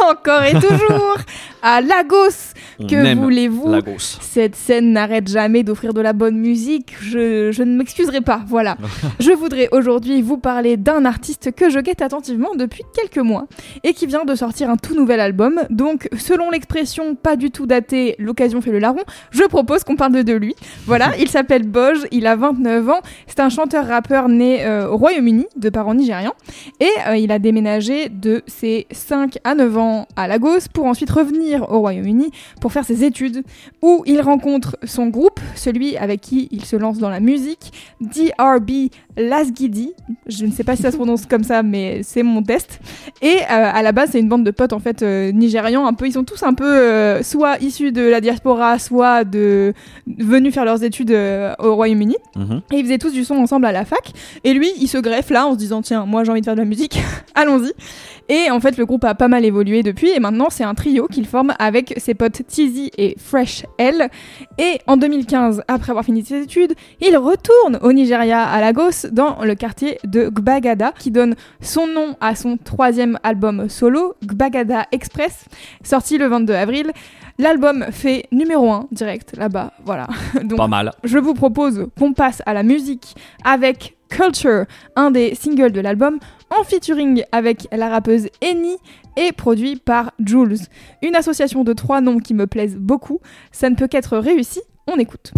[0.10, 1.16] encore et toujours,
[1.62, 2.54] à Lagos.
[2.78, 4.18] Que voulez-vous Lagos.
[4.20, 6.94] Cette scène n'arrête jamais d'offrir de la bonne musique.
[7.00, 8.42] Je, je ne m'excuserai pas.
[8.46, 8.76] Voilà.
[9.20, 13.46] je voudrais aujourd'hui vous parler d'un artiste que je guette attentivement depuis quelques mois
[13.84, 15.60] et qui vient de sortir un tout nouvel album.
[15.70, 20.12] Donc, selon l'expression pas du tout datée, l'occasion fait le larron, je propose qu'on parle
[20.12, 20.54] de, de lui.
[20.86, 23.00] Voilà, il s'appelle Boj, il a 29 ans.
[23.28, 26.34] C'est un chanteur-rappeur né euh, au Royaume-Uni, de parents nigérians.
[26.80, 31.10] Et euh, il a déménagé de ses 5 à 9 ans à Lagos pour ensuite
[31.10, 33.42] revenir au Royaume-Uni pour faire ses études,
[33.82, 38.90] où il rencontre son groupe, celui avec qui il se lance dans la musique, DRB
[39.16, 39.92] Lasgidi.
[40.26, 42.80] Je ne sais pas si ça se prononce comme ça, mais c'est mon test.
[43.20, 45.86] Et euh, à la base, c'est une bande de potes en fait euh, nigérians.
[45.86, 49.74] Un peu, ils sont tous un peu euh, soit issus de la diaspora, soit de
[50.06, 52.16] venus faire leurs études euh, au Royaume-Uni.
[52.36, 52.62] Mhm.
[52.72, 54.12] Et ils faisaient tous du son ensemble à la fac.
[54.44, 56.54] Et lui, il se greffe là en se disant tiens, moi j'ai envie de faire
[56.54, 57.00] de la musique,
[57.34, 57.72] allons-y.
[58.28, 60.10] Et en fait, le groupe a pas mal évolué depuis.
[60.10, 64.08] Et maintenant, c'est un trio qu'il forme avec ses potes Tizi et Fresh L.
[64.58, 69.42] Et en 2015, après avoir fini ses études, il retourne au Nigeria, à Lagos, dans
[69.44, 75.46] le quartier de Gbagada, qui donne son nom à son troisième album solo, Gbagada Express,
[75.82, 76.92] sorti le 22 avril.
[77.38, 80.06] L'album fait numéro 1 direct là-bas, voilà.
[80.44, 80.92] Donc Pas mal.
[81.04, 86.18] je vous propose qu'on passe à la musique avec Culture, un des singles de l'album,
[86.50, 88.76] en featuring avec la rappeuse Eni
[89.16, 90.58] et produit par Jules.
[91.02, 93.20] Une association de trois noms qui me plaisent beaucoup.
[93.52, 94.60] Ça ne peut qu'être réussi.
[94.86, 95.32] On écoute.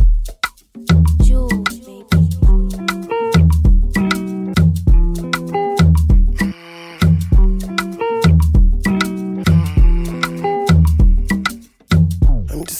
[0.76, 1.63] I'm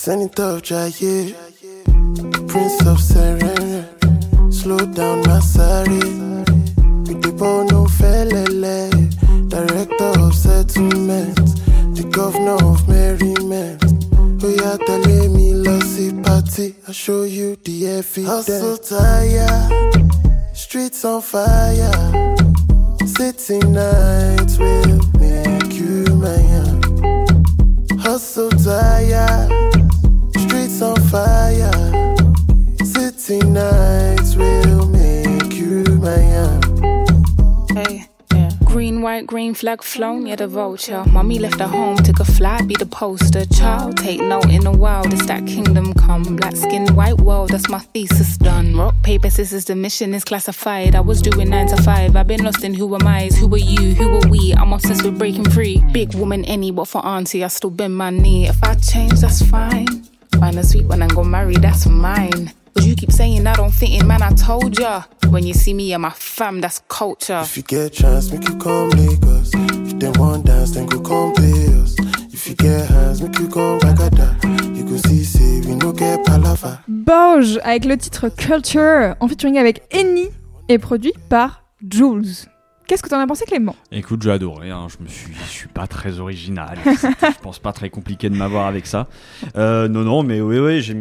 [0.05, 1.33] Senate of Jaye,
[2.47, 3.87] Prince of Serene.
[4.51, 5.99] Slow down, Masari.
[7.07, 8.91] With the bono felele,
[9.49, 11.35] Director of Settlement,
[11.95, 13.83] the Governor of Merriment.
[14.43, 16.75] Oh, yeah, tell me, lossy party.
[16.87, 18.27] I'll show you the evidence.
[18.27, 20.05] Hustle tired,
[20.53, 21.91] streets on fire.
[23.07, 26.83] City nights will make you mine.
[27.97, 29.54] Hustle tired,
[39.55, 41.03] flag flown, yeah, the vulture.
[41.11, 43.97] Mommy left her home, took a flight, be the poster child.
[43.97, 46.35] Take note in the wild, it's that kingdom come.
[46.35, 48.75] Black skin, white world, that's my thesis done.
[48.75, 50.93] Rock, paper, scissors, the mission is classified.
[50.93, 53.57] I was doing nine to five, I've been lost in who am I, who are
[53.57, 54.53] you, who are we?
[54.53, 55.83] I'm obsessed with breaking free.
[55.91, 58.47] Big woman, any, but for auntie, I still bend my knee.
[58.47, 60.03] If I change, that's fine.
[60.39, 62.51] Find a sweet one and go marry, that's mine.
[62.75, 65.03] But you keep saying I don't fit in, man, I told ya.
[65.29, 67.39] When you see me and my fam, that's culture.
[67.41, 69.51] If you get chance, make you come Lagos.
[69.53, 71.95] If they want dance, then go come pay us.
[72.33, 74.35] If you get hands, make you come Ragada.
[74.77, 76.79] You go see, say, we no get palava.
[76.87, 80.27] Borge avec le titre Culture en featuring avec Eni
[80.67, 82.25] et produit par Jules.
[82.87, 83.75] Qu'est-ce que t'en as pensé Clément?
[83.91, 84.69] Écoute, j'ai adoré.
[84.69, 84.87] hein.
[84.89, 86.77] Je me suis, je suis pas très original.
[86.85, 89.07] Je pense pas très compliqué de m'avoir avec ça.
[89.55, 90.95] Euh, non, non, mais oui, oui, j'ai.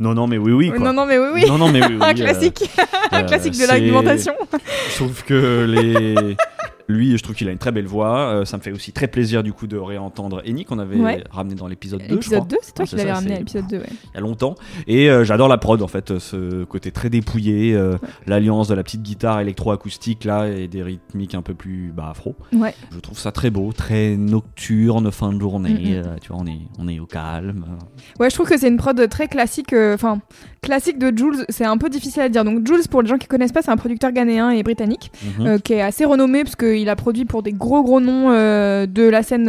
[0.00, 0.70] Non, non, mais oui, oui.
[0.70, 0.78] Quoi.
[0.78, 1.44] Non non mais oui oui.
[1.46, 2.02] Non, non, mais oui, oui.
[2.02, 2.70] Un euh, classique,
[3.12, 3.58] un euh, classique de.
[3.58, 6.36] Je trouve que les.
[6.90, 8.18] Lui, je trouve qu'il a une très belle voix.
[8.34, 11.24] Euh, ça me fait aussi très plaisir du coup de réentendre Eni qu'on avait Ouais.
[11.30, 12.16] ramené dans l'épisode 2, je crois.
[12.38, 13.86] Épisode 2, c'est toi qui l'avais ramené à l'épisode 2, ouais.
[13.88, 14.54] il y a longtemps.
[14.86, 18.74] Et euh, j'adore la prod en fait, euh, ce côté très dépouillé, euh, l'alliance de
[18.74, 22.34] la petite guitare électroacoustique là et des rythmiques un peu plus bah, afro.
[22.52, 22.74] Ouais.
[22.92, 25.70] Je trouve ça très beau, très nocturne, fin de journée.
[25.70, 25.92] Mhm.
[26.06, 27.64] euh, tu vois, on est, on est au calme.
[28.18, 29.74] Ouais, je trouve que c'est une prod très classique.
[29.74, 30.20] Enfin,
[30.62, 32.44] classique de Jules, c'est un peu difficile à dire.
[32.44, 35.46] Donc, Jules, pour les gens qui connaissent pas, c'est un producteur ghanéen et britannique Mhm.
[35.46, 38.86] euh, qui est assez renommé parce qu'il a produit pour des gros gros noms euh,
[38.86, 39.48] de la scène.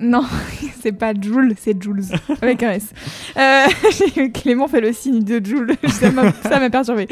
[0.00, 0.24] Euh, Non,
[0.82, 2.04] c'est pas Jules, c'est Jules
[2.42, 2.92] avec un S.
[3.36, 7.08] Euh, Clément fait le signe de Jules, ça m'a perturbé.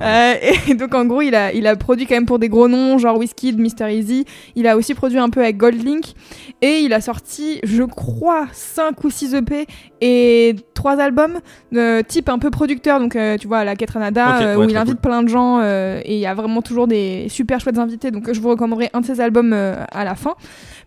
[0.00, 0.34] Euh,
[0.68, 2.98] et donc en gros, il a, il a produit quand même pour des gros noms,
[2.98, 4.24] genre Wizkid, Mr Easy.
[4.56, 6.14] Il a aussi produit un peu avec Goldlink
[6.62, 9.66] et il a sorti, je crois, 5 ou 6 EP
[10.00, 11.40] et 3 albums
[11.72, 13.00] de type un peu producteur.
[13.00, 15.28] Donc euh, tu vois, à la Ketranada, Ok, euh, ouais, où il invite plein de
[15.28, 18.10] gens euh, et il y a vraiment toujours des super chouettes invités.
[18.10, 20.34] Donc je vous recommanderai un de ses albums euh, à la fin.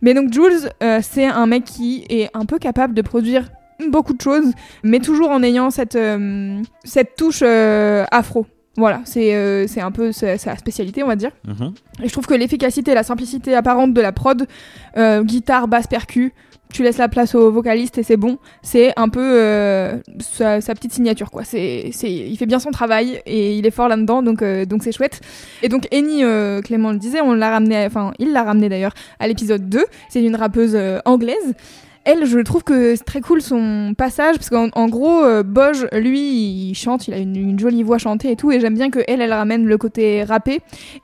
[0.01, 3.49] Mais donc Jules, euh, c'est un mec qui est un peu capable de produire
[3.89, 4.51] beaucoup de choses,
[4.83, 8.45] mais toujours en ayant cette, euh, cette touche euh, afro.
[8.75, 11.31] Voilà, c'est euh, un peu sa, sa spécialité, on va dire.
[11.47, 11.73] Mhm.
[12.01, 14.47] Et je trouve que l'efficacité et la simplicité apparente de la prod,
[14.97, 16.33] guitare, basse, percu,
[16.73, 18.37] tu laisses la place au vocaliste et c'est bon.
[18.61, 21.45] C'est un peu euh, sa, petite signature, quoi.
[21.45, 24.91] C'est, il fait bien son travail et il est fort là-dedans, donc euh, donc c'est
[24.91, 25.21] chouette.
[25.61, 28.93] Et donc Eni, euh, Clément le disait, on l'a ramené, enfin il l'a ramené d'ailleurs
[29.19, 29.85] à l'épisode 2.
[30.09, 31.55] C'est une rappeuse anglaise.
[32.05, 35.41] Elle, je trouve que c'est très cool son passage, parce qu'en en gros, euh,
[35.93, 38.89] lui, il chante, il a une, une jolie voix chantée et tout, et j'aime bien
[38.89, 40.59] que elle, elle ramène le côté rappé.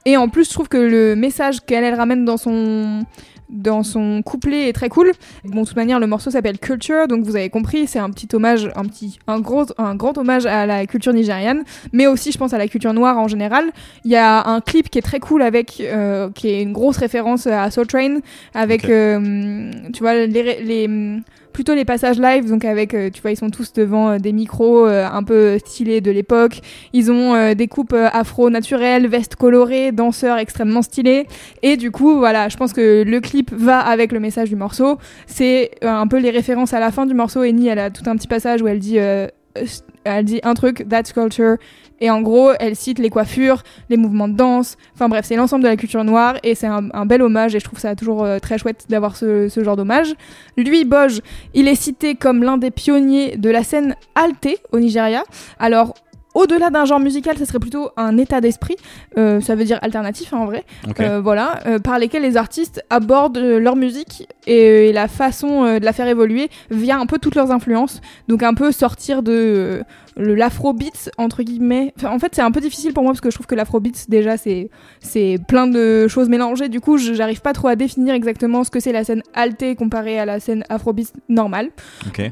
[0.05, 3.05] Et en plus, je trouve que le message qu'elle, elle ramène dans son
[3.49, 5.11] dans son couplet est très cool.
[5.43, 8.27] Bon, de toute manière, le morceau s'appelle Culture, donc vous avez compris, c'est un petit
[8.33, 12.37] hommage, un petit, un gros, un grand hommage à la culture nigériane, mais aussi, je
[12.37, 13.65] pense, à la culture noire en général.
[14.05, 16.97] Il y a un clip qui est très cool avec, euh, qui est une grosse
[16.97, 18.19] référence à Soul Train,
[18.53, 20.27] avec, euh, tu vois, les,
[20.61, 21.21] les,
[21.53, 24.31] plutôt les passages live, donc avec, euh, tu vois, ils sont tous devant euh, des
[24.31, 26.61] micros euh, un peu stylés de l'époque.
[26.93, 31.27] Ils ont des coupes afro naturelles, vestes colorées, danseurs extrêmement stylés.
[31.61, 34.97] Et du coup, voilà, je pense que le clip va avec le message du morceau.
[35.27, 37.43] C'est un peu les références à la fin du morceau.
[37.43, 41.13] Eni, elle a tout un petit passage où elle dit, elle dit un truc, that's
[41.13, 41.57] culture.
[42.01, 44.77] Et en gros, elle cite les coiffures, les mouvements de danse.
[44.95, 47.55] Enfin bref, c'est l'ensemble de la culture noire et c'est un, un bel hommage.
[47.55, 50.13] Et je trouve ça toujours euh, très chouette d'avoir ce, ce genre d'hommage.
[50.57, 51.21] Lui, Boj,
[51.53, 55.23] il est cité comme l'un des pionniers de la scène alté au Nigeria.
[55.59, 55.93] Alors,
[56.35, 58.75] au-delà d'un genre musical, ça serait plutôt un état d'esprit.
[59.17, 60.63] Euh, ça veut dire alternatif hein, en vrai.
[60.87, 60.99] Ok.
[60.99, 65.65] Euh, voilà, euh, par lesquels les artistes abordent euh, leur musique et, et la façon
[65.65, 67.99] euh, de la faire évoluer via un peu toutes leurs influences.
[68.27, 69.83] Donc un peu sortir de euh,
[70.17, 71.93] le l'afrobeat entre guillemets.
[71.97, 74.09] Enfin, en fait, c'est un peu difficile pour moi parce que je trouve que l'afrobeat
[74.09, 74.69] déjà c'est
[74.99, 76.69] c'est plein de choses mélangées.
[76.69, 80.19] Du coup, j'arrive pas trop à définir exactement ce que c'est la scène altée comparée
[80.19, 81.69] à la scène afrobeat normale.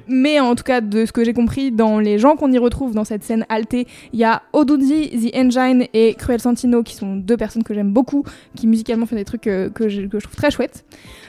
[0.08, 2.94] Mais en tout cas, de ce que j'ai compris, dans les gens qu'on y retrouve
[2.94, 7.16] dans cette scène altée, il y a Odunzi, The Engine et Cruel Santino, qui sont
[7.16, 8.24] deux personnes que j'aime beaucoup,
[8.56, 10.86] qui musicalement font des trucs euh, que, je, que je trouve très chouettes.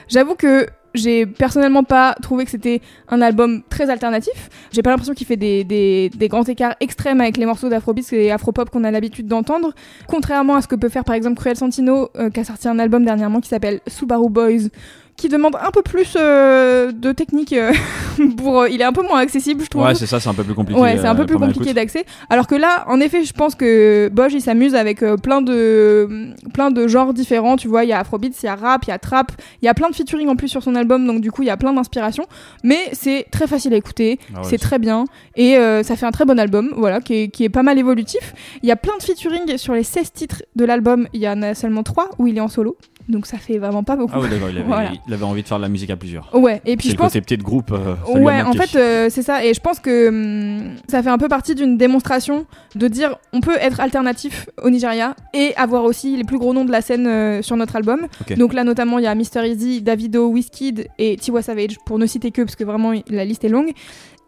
[0.07, 4.49] J'avoue que j'ai personnellement pas trouvé que c'était un album très alternatif.
[4.71, 8.69] J'ai pas l'impression qu'il fait des, grands écarts extrêmes avec les morceaux d'afrobeat et afropop
[8.69, 9.73] qu'on a l'habitude d'entendre.
[10.07, 12.79] Contrairement à ce que peut faire par exemple Cruel Santino, euh, qui a sorti un
[12.79, 14.69] album dernièrement qui s'appelle Subaru Boys,
[15.19, 17.53] qui demande un peu plus euh, de technique.
[17.53, 17.73] euh,
[18.37, 19.83] pour, euh, il est un peu moins accessible, je trouve.
[19.83, 20.79] Ouais, c'est ça, c'est un peu plus compliqué.
[20.79, 22.05] Ouais, c'est un peu plus compliqué d'accès.
[22.29, 26.71] Alors que là, en effet, je pense que Bosch, il s'amuse avec plein de plein
[26.71, 27.57] de genres différents.
[27.57, 29.65] Tu vois, il y a Afrobeats, il y a rap, il y a trap, il
[29.65, 31.05] y a plein de featuring en plus sur son album.
[31.05, 32.25] Donc du coup, il y a plein d'inspirations.
[32.63, 35.05] Mais c'est très facile à écouter, Ah ouais, c'est très bien
[35.35, 36.73] et ça fait un très bon album.
[36.77, 38.33] Voilà, qui est, qui est pas mal évolutif.
[38.63, 41.07] Il y a plein de featuring sur les 16 titres de l'album.
[41.13, 42.77] Il y en a seulement 3 où il est en solo.
[43.09, 44.13] Donc ça fait vraiment pas beaucoup.
[44.15, 44.91] Ah d'accord, il, avait- Voilà.
[45.07, 46.29] il avait envie de faire de la musique à plusieurs.
[46.33, 47.71] Ouais, et puis je le pense côté petit de groupe.
[47.71, 49.43] euh, Ouais, en fait, euh, c'est ça.
[49.43, 52.45] Et je pense que hum, ça fait un peu partie d'une démonstration
[52.75, 56.65] de dire on peut être alternatif au Nigeria et avoir aussi les plus gros noms
[56.65, 58.07] de la scène euh, sur notre album.
[58.37, 59.45] Donc là, notamment, il y a Mr.
[59.47, 63.43] Easy, Davido, Wizkid et Tiwa Savage, pour ne citer que, parce que vraiment, la liste
[63.43, 63.71] est longue.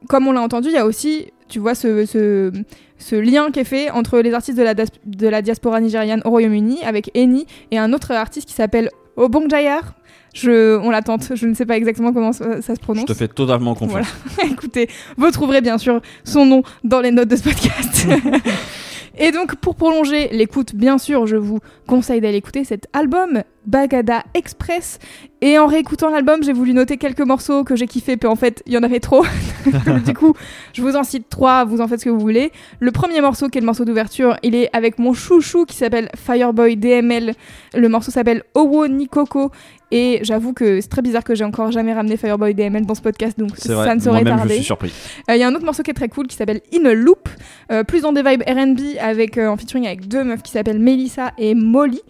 [0.10, 2.52] Comme on l'a entendu, il y a aussi, tu vois, ce, ce,
[2.98, 6.22] ce lien qui est fait entre les artistes de la, das- de la diaspora nigériane
[6.26, 9.94] au Royaume-Uni avec Eni et un autre artiste qui s'appelle Obong Jayar.
[10.34, 13.06] Je, on l'attente, je ne sais pas exactement comment ça, ça se Je prononce.
[13.06, 14.08] te fais totalement confiance.
[14.50, 14.88] Écoutez,
[15.18, 18.08] vous trouverez bien sûr son nom dans les notes de ce podcast.
[19.18, 24.24] Et donc, pour prolonger l'écoute, bien sûr, je vous conseille d'aller écouter cet album, Bagada
[24.34, 25.00] Express.
[25.42, 28.64] Et en réécoutant l'album, j'ai voulu noter quelques morceaux que j'ai kiffé, puis en fait,
[28.66, 29.26] il y en avait trop.
[30.06, 30.34] Du coup,
[30.74, 32.52] je vous en cite trois, vous en faites ce que vous voulez.
[32.80, 36.10] Le premier morceau, qui est le morceau d'ouverture, il est avec mon chouchou qui s'appelle
[36.16, 37.34] Fireboy DML.
[37.76, 39.52] Le morceau s'appelle Owo Nikoko.
[39.92, 43.02] Et j'avoue que c'est très bizarre que j'ai encore jamais ramené Fireboy DML dans ce
[43.02, 44.62] podcast, donc vrai, ça ne saurait tarder.
[44.62, 44.94] surpris.
[45.30, 47.28] Il y a un autre morceau qui est très cool qui s'appelle In a Loop,
[47.72, 50.80] euh, plus dans des vibes RB avec euh, en featuring avec deux meufs qui s'appellent
[50.80, 52.02] Melissa et Molly.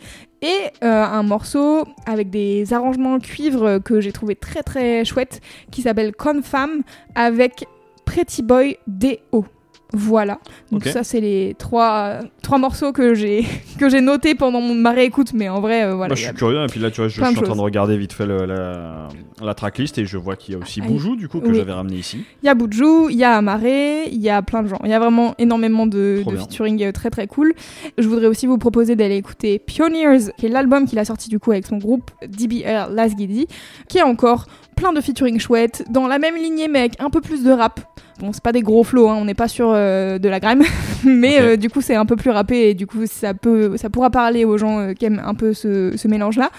[0.41, 5.39] Et euh, un morceau avec des arrangements cuivre euh, que j'ai trouvé très très chouette
[5.69, 6.81] qui s'appelle Confam
[7.13, 7.67] avec
[8.05, 9.45] Pretty Boy D.O.
[9.93, 10.39] Voilà.
[10.71, 13.45] Donc ça c'est les trois, trois morceaux que j'ai
[13.79, 16.09] que j'ai notés pendant mon, ma réécoute, mais en vrai euh, voilà.
[16.09, 17.97] Moi, je suis curieux, et puis là, tu vois, je, suis en train de regarder
[17.97, 19.07] vite fait le- la,
[19.41, 21.55] la tracklist et je vois qu'il y a aussi Ah, Boujou, du coup, que oui.
[21.55, 22.23] j'avais ramené ici.
[22.41, 24.79] Il y a Buju, il y a Amaré, il y a plein de gens.
[24.83, 27.53] Il y a vraiment énormément de, featuring euh, très très cool.
[27.97, 31.39] Je voudrais aussi vous proposer d'aller écouter Pioneers, qui est l'album qu'il a sorti du
[31.39, 33.47] coup avec son groupe DBR Last Giddy,
[33.87, 34.45] qui a encore
[34.81, 37.81] plein de featuring chouettes, dans la même lignée mais un peu plus de rap.
[38.19, 40.63] Bon, c'est pas des gros flows, hein, on n'est pas sur euh, de la grime,
[41.05, 43.89] mais euh, du coup c'est un peu plus rappé et du coup ça peut, ça
[43.89, 46.51] pourra parler aux gens euh, qui aiment un peu ce, ce mélange-là.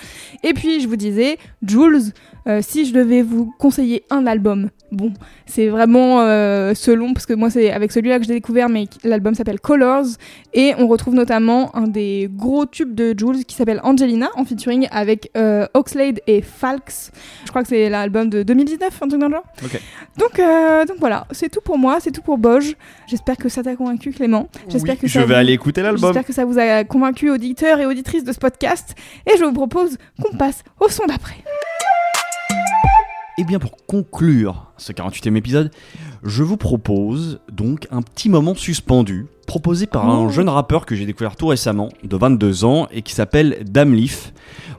[0.42, 2.12] Et puis je vous disais, Jules,
[2.48, 5.12] euh, si je devais vous conseiller un album, bon,
[5.46, 6.18] c'est vraiment
[6.74, 10.06] selon, parce que moi c'est avec celui-là que j'ai découvert, mais l'album s'appelle Colors,
[10.54, 14.88] et on retrouve notamment un des gros tubes de Jules qui s'appelle Angelina, en featuring
[14.90, 15.30] avec
[15.74, 17.12] Oxlade et Falks.
[17.44, 19.44] Je crois que c'est l'album de 2019, un truc dans le genre.
[20.18, 20.40] Donc,
[20.88, 22.76] donc voilà, c'est tout pour moi, c'est tout pour Boj.
[23.06, 24.31] J'espère que ça t'a convaincu Clément.
[24.68, 26.00] J'espère Oui, que je ça vais vous- aller écouter l'album.
[26.10, 28.94] J'espère que ça vous a convaincu, auditeurs et auditrices de ce podcast.
[29.32, 31.36] Et je vous propose qu'on passe au son d'après.
[33.38, 35.70] Et bien pour conclure ce 48e épisode,
[36.22, 40.28] je vous propose donc un petit moment suspendu proposé par un Oh.
[40.28, 44.32] jeune rappeur que j'ai découvert tout récemment, de 22 ans, et qui s'appelle Damleaf.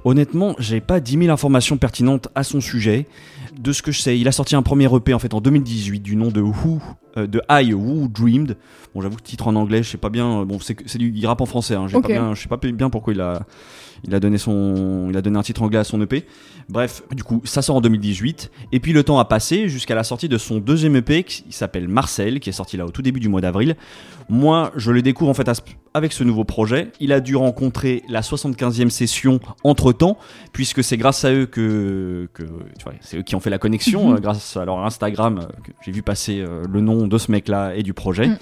[0.05, 3.07] Honnêtement, j'ai pas 10 000 informations pertinentes à son sujet.
[3.59, 5.99] De ce que je sais, il a sorti un premier EP en fait en 2018
[6.01, 6.81] du nom de Who,
[7.17, 8.57] euh, de I Who Dreamed.
[8.93, 10.41] Bon, j'avoue que titre en anglais, je sais pas bien.
[10.41, 11.75] euh, Bon, c'est du il rappe en français.
[11.75, 12.03] Hein, j'ai Ok.
[12.03, 13.45] pas bien, je sais pas bien pourquoi il a,
[14.05, 16.25] il a donné son, il a donné un titre anglais à son EP.
[16.67, 18.51] Bref, du coup, ça sort en 2018.
[18.71, 21.87] Et puis le temps a passé jusqu'à la sortie de son deuxième EP qui s'appelle
[21.87, 23.75] Marcel, qui est sorti là au tout début du mois d'avril.
[24.29, 25.61] Moi, je le découvre en fait à ce-
[25.93, 26.91] avec ce nouveau projet.
[26.99, 30.17] Il a dû rencontrer la 75e session entre temps,
[30.51, 33.59] puisque c'est grâce à eux que, que tu vois, c'est eux qui ont fait la
[33.59, 34.15] connexion, Mhm.
[34.15, 37.75] euh, grâce à leur Instagram, euh, j'ai vu passer euh, le nom de ce mec-là
[37.75, 38.27] et du projet.
[38.27, 38.37] Mhm.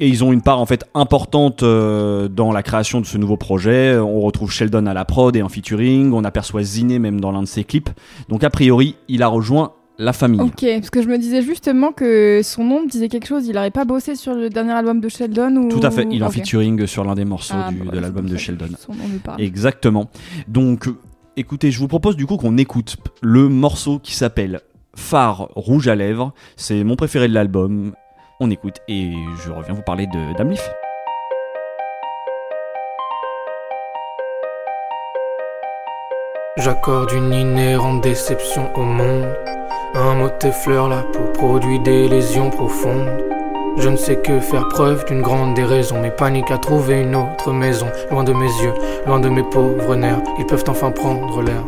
[0.00, 3.98] Et ils ont une part en fait importante dans la création de ce nouveau projet.
[3.98, 6.14] On retrouve Sheldon à la prod et en featuring.
[6.14, 7.90] On aperçoit Ziné même dans l'un de ses clips.
[8.30, 10.40] Donc a priori, il a rejoint la famille.
[10.40, 13.46] Ok, parce que je me disais justement que son nom me disait quelque chose.
[13.46, 15.68] Il n'aurait pas bossé sur le dernier album de Sheldon ou...
[15.68, 16.06] Tout à fait.
[16.10, 18.68] Il est en featuring sur l'un des morceaux Ah, du- bah de l'album de Sheldon.
[18.78, 19.40] Son nom me parle.
[19.40, 20.10] Exactement.
[20.48, 20.88] Donc,
[21.36, 24.60] écoutez, je vous propose du coup qu'on écoute le morceau qui s'appelle
[24.94, 26.32] Phare rouge à lèvres.
[26.56, 27.92] C'est mon préféré de l'album.
[28.40, 29.12] On écoute et
[29.44, 30.70] je reviens vous parler de Damleaf.
[36.58, 39.26] J'accorde une inhérente déception au monde.
[39.94, 43.10] Un mot t'effleure la peau, produit des lésions profondes.
[43.76, 47.52] Je ne sais que faire preuve d'une grande déraison, mais panique à trouver une autre
[47.52, 47.88] maison.
[48.10, 48.72] Loin de mes yeux,
[49.06, 51.62] loin de mes pauvres nerfs, ils peuvent enfin prendre l'air.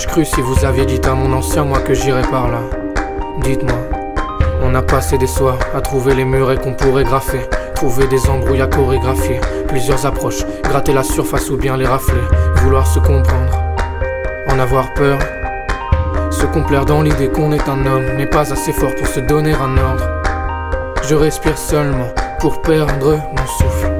[0.00, 2.60] Aurais-je cru si vous aviez dit à mon ancien moi que j'irais par là?
[3.42, 3.76] Dites-moi,
[4.62, 7.42] on a passé des soirs à trouver les murets qu'on pourrait graffer,
[7.74, 12.22] trouver des embrouilles à chorégraphier, plusieurs approches, gratter la surface ou bien les rafler,
[12.62, 13.62] vouloir se comprendre,
[14.48, 15.18] en avoir peur,
[16.30, 19.52] se complaire dans l'idée qu'on est un homme, mais pas assez fort pour se donner
[19.52, 20.08] un ordre.
[21.06, 22.08] Je respire seulement
[22.38, 23.92] pour perdre mon souffle.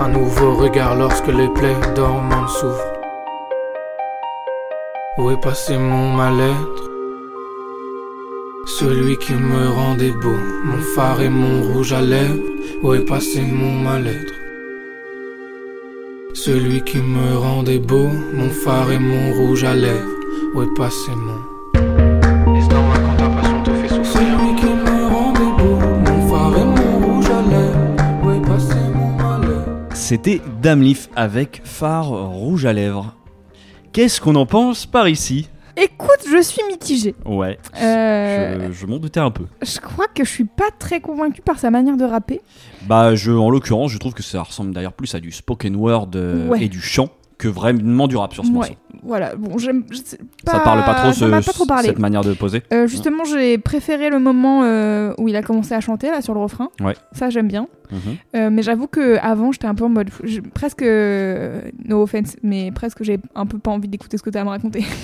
[0.00, 2.89] Un nouveau regard lorsque les plaies dormantes s'ouvrent.
[5.20, 6.84] Où est passé mon mal-être?
[8.64, 12.42] Celui qui me rendait beau, mon phare et mon rouge à lèvres.
[12.82, 14.32] Où est passé mon mal-être?
[16.32, 20.08] Celui qui me rendait beau, mon phare et mon rouge à lèvres.
[20.54, 21.50] Où est passé mon
[29.92, 33.14] C'était Damlif avec phare rouge à lèvres.
[33.92, 37.14] Qu'est-ce qu'on en pense par ici Écoute, je suis mitigée.
[37.24, 39.44] Ouais, Euh, je, je m'en doutais un peu.
[39.62, 39.78] je...
[39.80, 42.40] crois que je suis pas très convaincue par sa manière de rapper.
[42.82, 46.10] Bah, je, en l'occurrence, je trouve que ça ressemble d'ailleurs plus à du spoken word
[46.16, 46.64] euh, Ouais.
[46.64, 47.08] et du chant
[47.40, 48.70] que vraiment du rap sur ce morceau.
[48.72, 49.34] Ouais, voilà.
[49.34, 49.84] Bon, j'aime.
[49.92, 53.56] sais Ça parle pas trop, ce- pas trop cette manière de poser Euh, justement, j'ai
[53.58, 56.68] préféré le moment euh, où il a commencé à chanter là sur le refrain.
[56.80, 56.94] Ouais.
[57.12, 57.66] Ça, j'aime bien.
[57.90, 57.98] Mhm.
[58.36, 60.10] Euh, mais j'avoue que avant, j'étais un peu en mode
[60.54, 64.42] presque no offense, mais presque j'ai un peu pas envie d'écouter ce que tu as
[64.42, 64.84] à me raconter.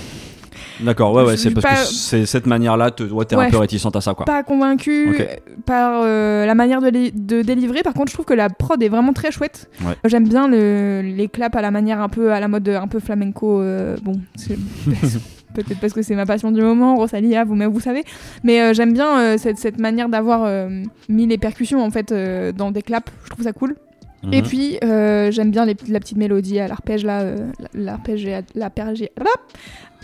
[0.80, 3.50] D'accord, ouais, ouais, c'est parce pas- que c'est cette manière-là, te- ouais, t'es Ouais, un
[3.50, 4.24] peu réticente à ça, quoi.
[4.26, 5.40] pas convaincu Ok.
[5.64, 7.82] par euh, la manière de, de délivrer.
[7.82, 9.70] Par contre, je trouve que la prod est vraiment très chouette.
[9.82, 9.94] Ouais.
[10.04, 13.00] J'aime bien le- les claps à la manière un peu à la mode un peu
[13.00, 13.60] flamenco.
[13.60, 14.20] euh, bon,
[15.54, 18.04] peut-être parce que c'est ma passion du moment, Rosalia, vous, vous savez.
[18.44, 20.48] Mais euh, j'aime bien cette, cette manière d'avoir
[21.08, 22.12] mis les percussions en fait
[22.56, 23.10] dans des claps.
[23.24, 23.76] Je trouve ça cool.
[24.32, 24.46] Et Mhm.
[24.48, 27.36] puis euh, j'aime bien les, la petite mélodie à l'arpège là, euh,
[27.74, 29.08] l'arpège, l'arpège-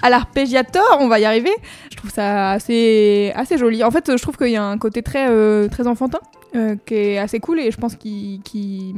[0.03, 1.51] à l'arpégiator, on va y arriver.
[1.91, 3.85] Je trouve ça assez, assez joli.
[3.85, 6.18] En fait, je trouve qu'il y a un côté très, euh, très enfantin.
[6.55, 8.95] euh, qui est assez cool et je pense qu'il qui,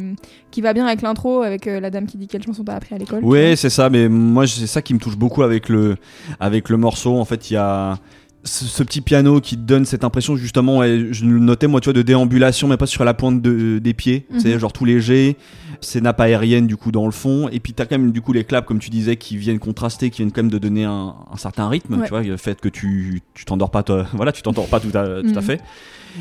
[0.51, 2.97] qui va bien avec l'intro avec euh, la dame qui dit quelle chanson t'as appris
[2.97, 3.22] à l'école.
[3.22, 5.95] Ouais, c'est ça, mais moi c'est ça qui me touche beaucoup avec le,
[6.41, 7.14] avec le morceau.
[7.16, 7.97] En fait, il y a
[8.45, 11.92] ce, ce petit piano qui donne cette impression justement, je le notais moi, tu vois,
[11.95, 14.40] de déambulation, mais pas sur la pointe de- des pieds, Mhm.
[14.40, 15.36] c'est genre tout léger.
[15.80, 18.32] C'est nappe aérienne du coup dans le fond, et puis t'as quand même du coup
[18.32, 21.14] les claps comme tu disais qui viennent contraster, qui viennent quand même de donner un,
[21.30, 22.05] un certain rythme, Ouais.
[22.05, 24.97] tu vois, le fait que tu tu t'endors pas, toi, voilà, tu t'endors pas tout
[24.97, 25.42] à, tout à Mhm.
[25.42, 25.61] fait.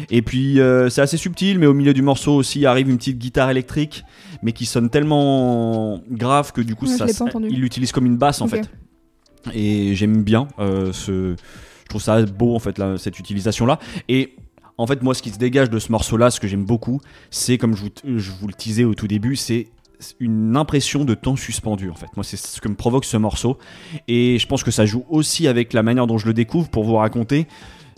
[0.10, 3.20] Et puis euh, c'est assez subtil, mais au milieu du morceau aussi arrive une petite
[3.20, 4.04] guitare électrique,
[4.42, 7.06] mais qui sonne tellement grave que du coup Ouais, ça,
[7.50, 8.70] il l'utilise comme une basse en fait.
[9.54, 11.36] Et j'aime bien euh, ce,
[11.94, 13.80] trouve ça beau en fait cette utilisation là.
[14.10, 14.36] Et
[14.78, 17.00] en fait moi ce qui se dégage de ce morceau là, ce que j'aime beaucoup,
[17.30, 17.84] c'est comme je
[18.32, 19.68] vous, le disais au tout début, c'est
[20.20, 22.08] une impression de temps suspendu en fait.
[22.18, 23.58] Moi c'est ce que me provoque ce morceau
[24.08, 26.84] et je pense que ça joue aussi avec la manière dont je le découvre pour
[26.84, 27.48] vous raconter.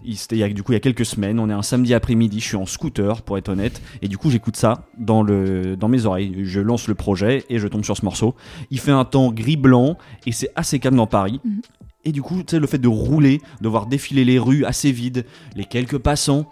[0.08, 2.40] Il- y a, du coup il y a quelques semaines, on est un samedi après-midi,
[2.40, 6.36] je suis en scooter pour être honnête, et du coup j'écoute ça dans mes oreilles.
[6.44, 8.36] Je lance le projet et je tombe sur ce morceau.
[8.70, 11.40] Il fait un temps gris-blanc et c'est assez calme dans Paris.
[11.44, 11.62] Mhm.
[12.06, 14.92] Et du coup, tu sais, le fait de rouler, de voir défiler les rues assez
[14.92, 15.26] vides,
[15.56, 16.46] les quelques passants,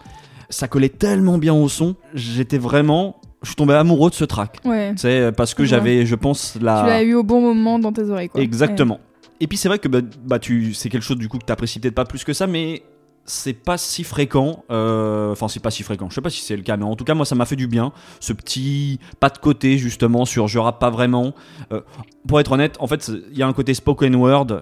[0.49, 1.95] ça collait tellement bien au son.
[2.13, 3.21] J'étais vraiment.
[3.43, 4.59] Je suis tombé amoureux de ce track.
[4.65, 4.91] Ouais.
[4.91, 6.81] Tu sais, parce que j'avais, je pense, la.
[6.81, 8.41] Tu l'as eu au bon moment dans tes oreilles quoi.
[8.41, 8.99] Exactement.
[9.39, 11.79] Et puis c'est vrai que bah, bah, tu, c'est quelque chose du coup que t'apprécies
[11.79, 12.83] peut-être pas plus que ça, mais
[13.25, 14.63] c'est pas si fréquent.
[14.71, 16.09] euh, Enfin, c'est pas si fréquent.
[16.09, 17.55] Je sais pas si c'est le cas, mais en tout cas, moi, ça m'a fait
[17.57, 17.91] du bien.
[18.21, 21.33] Ce petit pas de côté justement sur je rappe pas vraiment.
[21.73, 21.81] Euh,
[22.27, 24.61] pour être honnête, en fait, il y a un côté spoken word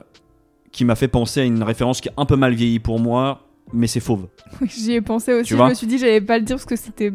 [0.71, 3.41] qui m'a fait penser à une référence qui est un peu mal vieillie pour moi,
[3.73, 4.27] mais c'est fauve.
[4.65, 5.49] J'y ai pensé aussi.
[5.49, 7.11] Je me suis dit j'allais pas le dire parce que c'était.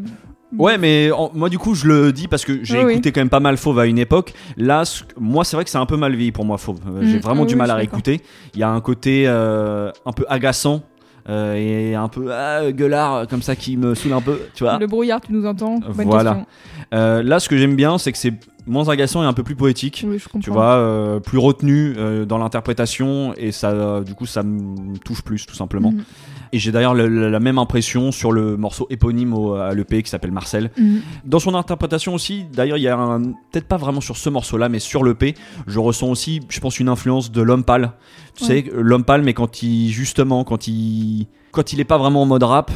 [0.57, 2.91] Ouais, mais en- moi du coup je le dis parce que j'ai Oui, oui.
[2.93, 4.33] écouté quand même pas mal Fauve à une époque.
[4.55, 6.79] Là, ce- moi c'est vrai que c'est un peu mal vieilli pour moi Fauve.
[6.87, 8.21] Euh, J'ai Mm, vraiment oui, du mal à réécouter.
[8.53, 10.83] Il y a un côté euh, un peu agaçant
[11.29, 14.77] euh, et un peu ah, gueulard comme ça qui me saoule un peu, tu vois.
[14.77, 16.45] Le brouillard, tu nous entends Bonne Voilà.
[16.93, 18.33] Euh, là, ce que j'aime bien, c'est que c'est
[18.67, 20.03] moins agaçant et un peu plus poétique.
[20.07, 20.39] Oui, je comprends.
[20.39, 24.97] Tu vois, euh, plus retenu euh, dans l'interprétation et ça, euh, du coup, ça me
[24.97, 25.91] touche plus tout simplement.
[25.91, 26.03] Mhm.
[26.53, 30.03] Et j'ai d'ailleurs le- le- la même impression sur le morceau éponyme au, à l'EP
[30.03, 30.71] qui s'appelle Marcel.
[30.77, 31.01] Mhm.
[31.25, 32.97] Dans son interprétation aussi, d'ailleurs, il y a
[33.51, 35.35] peut-être pas vraiment sur ce morceau-là, mais sur l'EP,
[35.67, 37.91] je ressens aussi, je pense, une influence de l'homme pâle.
[38.35, 38.47] Tu Ouais.
[38.63, 42.25] sais, l'homme pâle, mais quand il, justement, quand il, quand il est pas vraiment en
[42.25, 42.71] mode rap,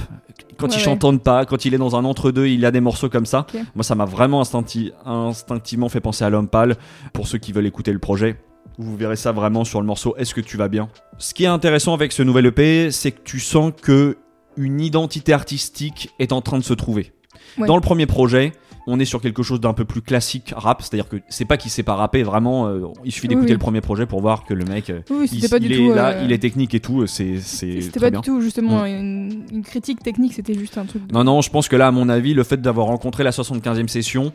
[0.57, 0.83] quand Ouais, il ouais.
[0.83, 3.47] chantonne pas, quand il est dans un entre-deux, il a des morceaux comme ça.
[3.75, 6.75] Moi, ça m'a vraiment instincti- instinctivement fait penser à l'homme pâle.
[7.13, 8.35] Pour ceux qui veulent écouter le projet,
[8.81, 10.89] vous verrez ça vraiment sur le morceau Est-ce que tu vas bien?
[11.17, 14.17] Ce qui est intéressant avec ce nouvel EP, c'est que tu sens que
[14.57, 17.13] une identité artistique est en train de se trouver.
[17.57, 17.67] Ouais.
[17.67, 18.51] Dans le premier projet,
[18.87, 21.69] on est sur quelque chose d'un peu plus classique rap, c'est-à-dire que c'est pas qu'il
[21.71, 23.53] sait pas rapper, vraiment, euh, il suffit d'écouter oui.
[23.53, 25.91] le premier projet pour voir que le mec, euh, Oui, il, pas du il tout,
[25.91, 28.19] est là, euh, il est technique et tout, c'est C'était pas bien.
[28.21, 28.87] du tout justement Mm.
[28.87, 31.05] une, une critique technique, c'était juste un truc.
[31.07, 31.13] De...
[31.13, 33.87] Non, non, je pense que là, à mon avis, le fait d'avoir rencontré la 75e
[33.87, 34.33] session,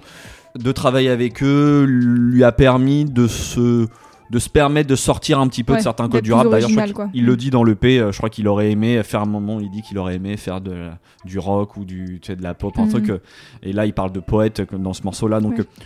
[0.57, 3.89] de travailler avec eux, lui a permis de se
[4.31, 6.49] de se permettre de sortir un petit peu Ouais, de certains codes du rap.
[6.51, 7.11] D'ailleurs, je crois original, qu'il- quoi.
[7.14, 7.99] il le dit dans le P.
[8.11, 9.61] Je crois qu'il aurait aimé faire un moment.
[9.61, 10.89] Il dit qu'il aurait aimé faire de,
[11.24, 13.09] du rock ou du, tu sais, de la pop, un truc.
[13.11, 13.18] euh,
[13.62, 15.41] Et là, il parle de poète comme dans ce morceau-là.
[15.41, 15.61] Donc, Ouais.
[15.61, 15.83] euh,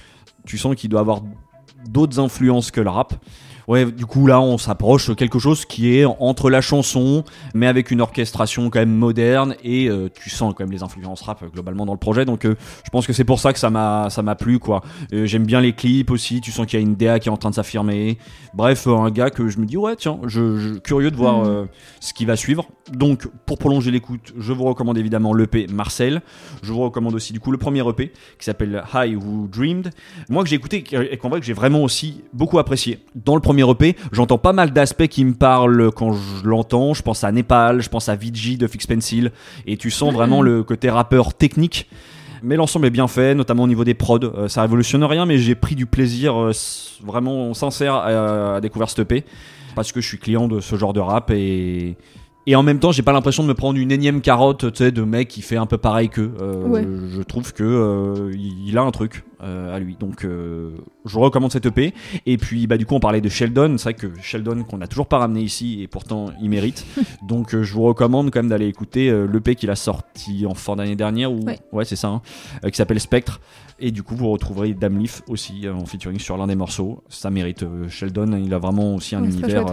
[0.47, 1.21] tu sens qu'il doit avoir
[1.89, 3.15] d'autres influences que le rap.
[3.69, 7.91] Ouais, du coup là on s'approche quelque chose qui est entre la chanson, mais avec
[7.91, 11.49] une orchestration quand même moderne et euh, tu sens quand même les influences rap euh,
[11.49, 12.25] globalement dans le projet.
[12.25, 12.55] Donc euh,
[12.85, 14.83] je pense que c'est pour ça que ça m'a ça m'a plu quoi.
[15.13, 16.41] J'aime bien les clips aussi.
[16.41, 18.19] Tu sens qu'il y a une DA qui est en train de s'affirmer.
[18.55, 21.67] Bref, un gars que je me dis ouais tiens, je, je- curieux de voir euh,
[22.01, 22.67] ce qui va suivre.
[22.93, 26.23] Donc pour prolonger l'écoute, je vous recommande évidemment l'EP Marcel.
[26.63, 28.09] Je vous recommande aussi du coup le premier EP
[28.39, 29.91] qui s'appelle High Who Dreamed.
[30.29, 32.99] Moi que j'ai écouté et qu'en vrai que j'ai vraiment aussi beaucoup apprécié.
[33.15, 36.95] Dans le premier EP, j'entends pas mal d'aspects qui me parlent quand je l'entends.
[36.95, 39.33] Je pense à Népal, je pense à Vigi de Fix Pencil
[39.67, 41.89] et tu sens vraiment le côté rappeur technique.
[42.43, 44.19] Mais l'ensemble est bien fait, notamment au niveau des prods.
[44.23, 46.53] Euh, ça révolutionne rien, mais j'ai pris du plaisir euh,
[47.05, 49.25] vraiment sincère à, à découvrir ce EP
[49.75, 51.97] parce que je suis client de ce genre de rap et
[52.51, 54.91] et en même temps, j'ai pas l'impression de me prendre une énième carotte, tu sais,
[54.91, 56.33] de mec qui fait un peu pareil qu'eux.
[56.41, 56.85] Euh, Ouais.
[57.09, 59.97] Je trouve que euh, il a un truc euh, à lui.
[60.01, 61.95] Donc, je vous recommande cette EP.
[62.27, 63.77] Et puis, bah, du coup, on parlait de Sheldon.
[63.79, 66.85] C'est vrai que Sheldon, qu'on n'a toujours pas ramené ici, et pourtant, il mérite.
[67.29, 70.97] Donc, je vous recommande quand même d'aller écouter l'EP qu'il a sorti en fin d'année
[70.97, 71.31] dernière.
[71.31, 71.45] Ou...
[71.73, 71.85] Ouais.
[71.85, 72.09] c'est ça.
[72.09, 72.21] hein,
[72.69, 73.41] qui s'appelle Spectre.
[73.79, 77.05] Et du coup, vous retrouverez Dame Leaf aussi en featuring sur l'un des morceaux.
[77.09, 77.65] Ça mérite.
[77.89, 79.67] Sheldon, il a vraiment aussi un Ouais, univers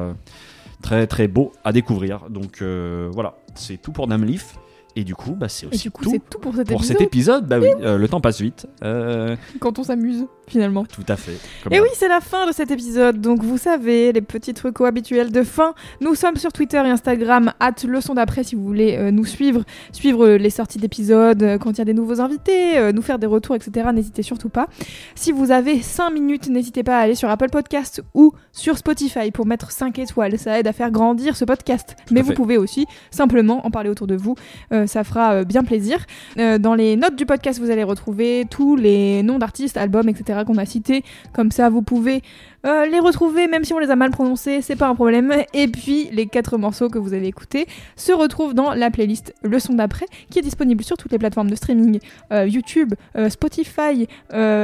[0.81, 2.29] très très beau à découvrir.
[2.29, 4.57] Donc euh, voilà, c'est tout pour Dame Leaf.
[4.99, 6.97] Et du coup, bah, c'est aussi du coup, tout c'est tout pour cet pour épisode.
[6.97, 7.45] cet épisode.
[7.47, 8.65] Bah oui, euh, le temps passe vite.
[8.83, 10.85] Euh, Quand on s'amuse, finalement.
[10.85, 11.37] tout à fait.
[11.63, 13.21] Comme Et oui, c'est la fin de cet épisode.
[13.21, 15.75] Donc, vous savez, les petits trucs habituels de fin.
[16.01, 19.25] Nous sommes sur Twitter et Instagram, at le son d'après, si vous voulez euh, nous
[19.25, 23.27] suivre, suivre les sorties d'épisodes, quand il y a des nouveaux invités, nous faire des
[23.27, 23.89] retours, etc.
[23.93, 24.67] N'hésitez surtout pas.
[25.13, 29.29] Si vous avez 5 minutes, n'hésitez pas à aller sur Apple Podcast ou sur Spotify
[29.29, 30.39] pour mettre 5 étoiles.
[30.39, 31.95] Ça aide à faire grandir ce podcast.
[32.09, 32.33] Mais vous fait.
[32.33, 34.33] pouvez aussi simplement en parler autour de vous.
[34.71, 36.05] Euh, ça fera euh, bien plaisir.
[36.37, 40.41] Euh, dans les notes du podcast, vous allez retrouver tous les noms d'artistes, albums, etc.
[40.45, 41.03] qu'on a cités.
[41.33, 42.21] Comme ça, vous pouvez
[42.67, 45.33] euh, les retrouver, même si on les a mal prononcés, c'est pas un problème.
[45.53, 47.65] Et puis, les quatre morceaux que vous allez écouter
[47.95, 51.49] se retrouvent dans la playlist Le son d'après, qui est disponible sur toutes les plateformes
[51.49, 51.99] de streaming
[52.31, 54.07] euh, YouTube, euh, Spotify,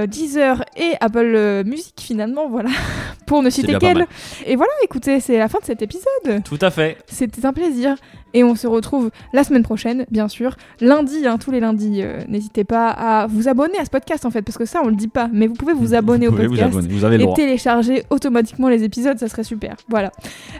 [0.08, 2.70] Deezer et Apple Music, finalement, voilà,
[3.26, 4.06] pour ne citer qu'elle.
[4.46, 6.44] Et voilà, écoutez, c'est la fin de cet épisode.
[6.44, 6.98] Tout à fait.
[7.08, 7.96] C'était un plaisir.
[8.34, 10.56] Et on se retrouve la semaine prochaine, bien sûr.
[10.82, 12.02] Lundi, hein, tous les lundis.
[12.02, 14.88] euh, N'hésitez pas à vous abonner à ce podcast, en fait, parce que ça, on
[14.88, 15.30] le dit pas.
[15.32, 17.26] Mais vous pouvez vous abonner vous au pouvez vous podcast abonner, vous avez le et
[17.26, 17.36] droit.
[17.36, 19.76] télécharger automatiquement les épisodes, ça serait super.
[19.90, 20.12] Voilà.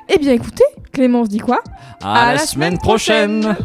[0.10, 1.62] Eh bien, écoutez, Clémence dit quoi?
[2.04, 3.56] À, la, semaine prochaine.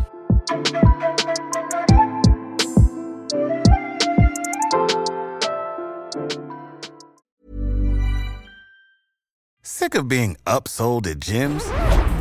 [9.62, 11.62] Sick of being upsold at gyms?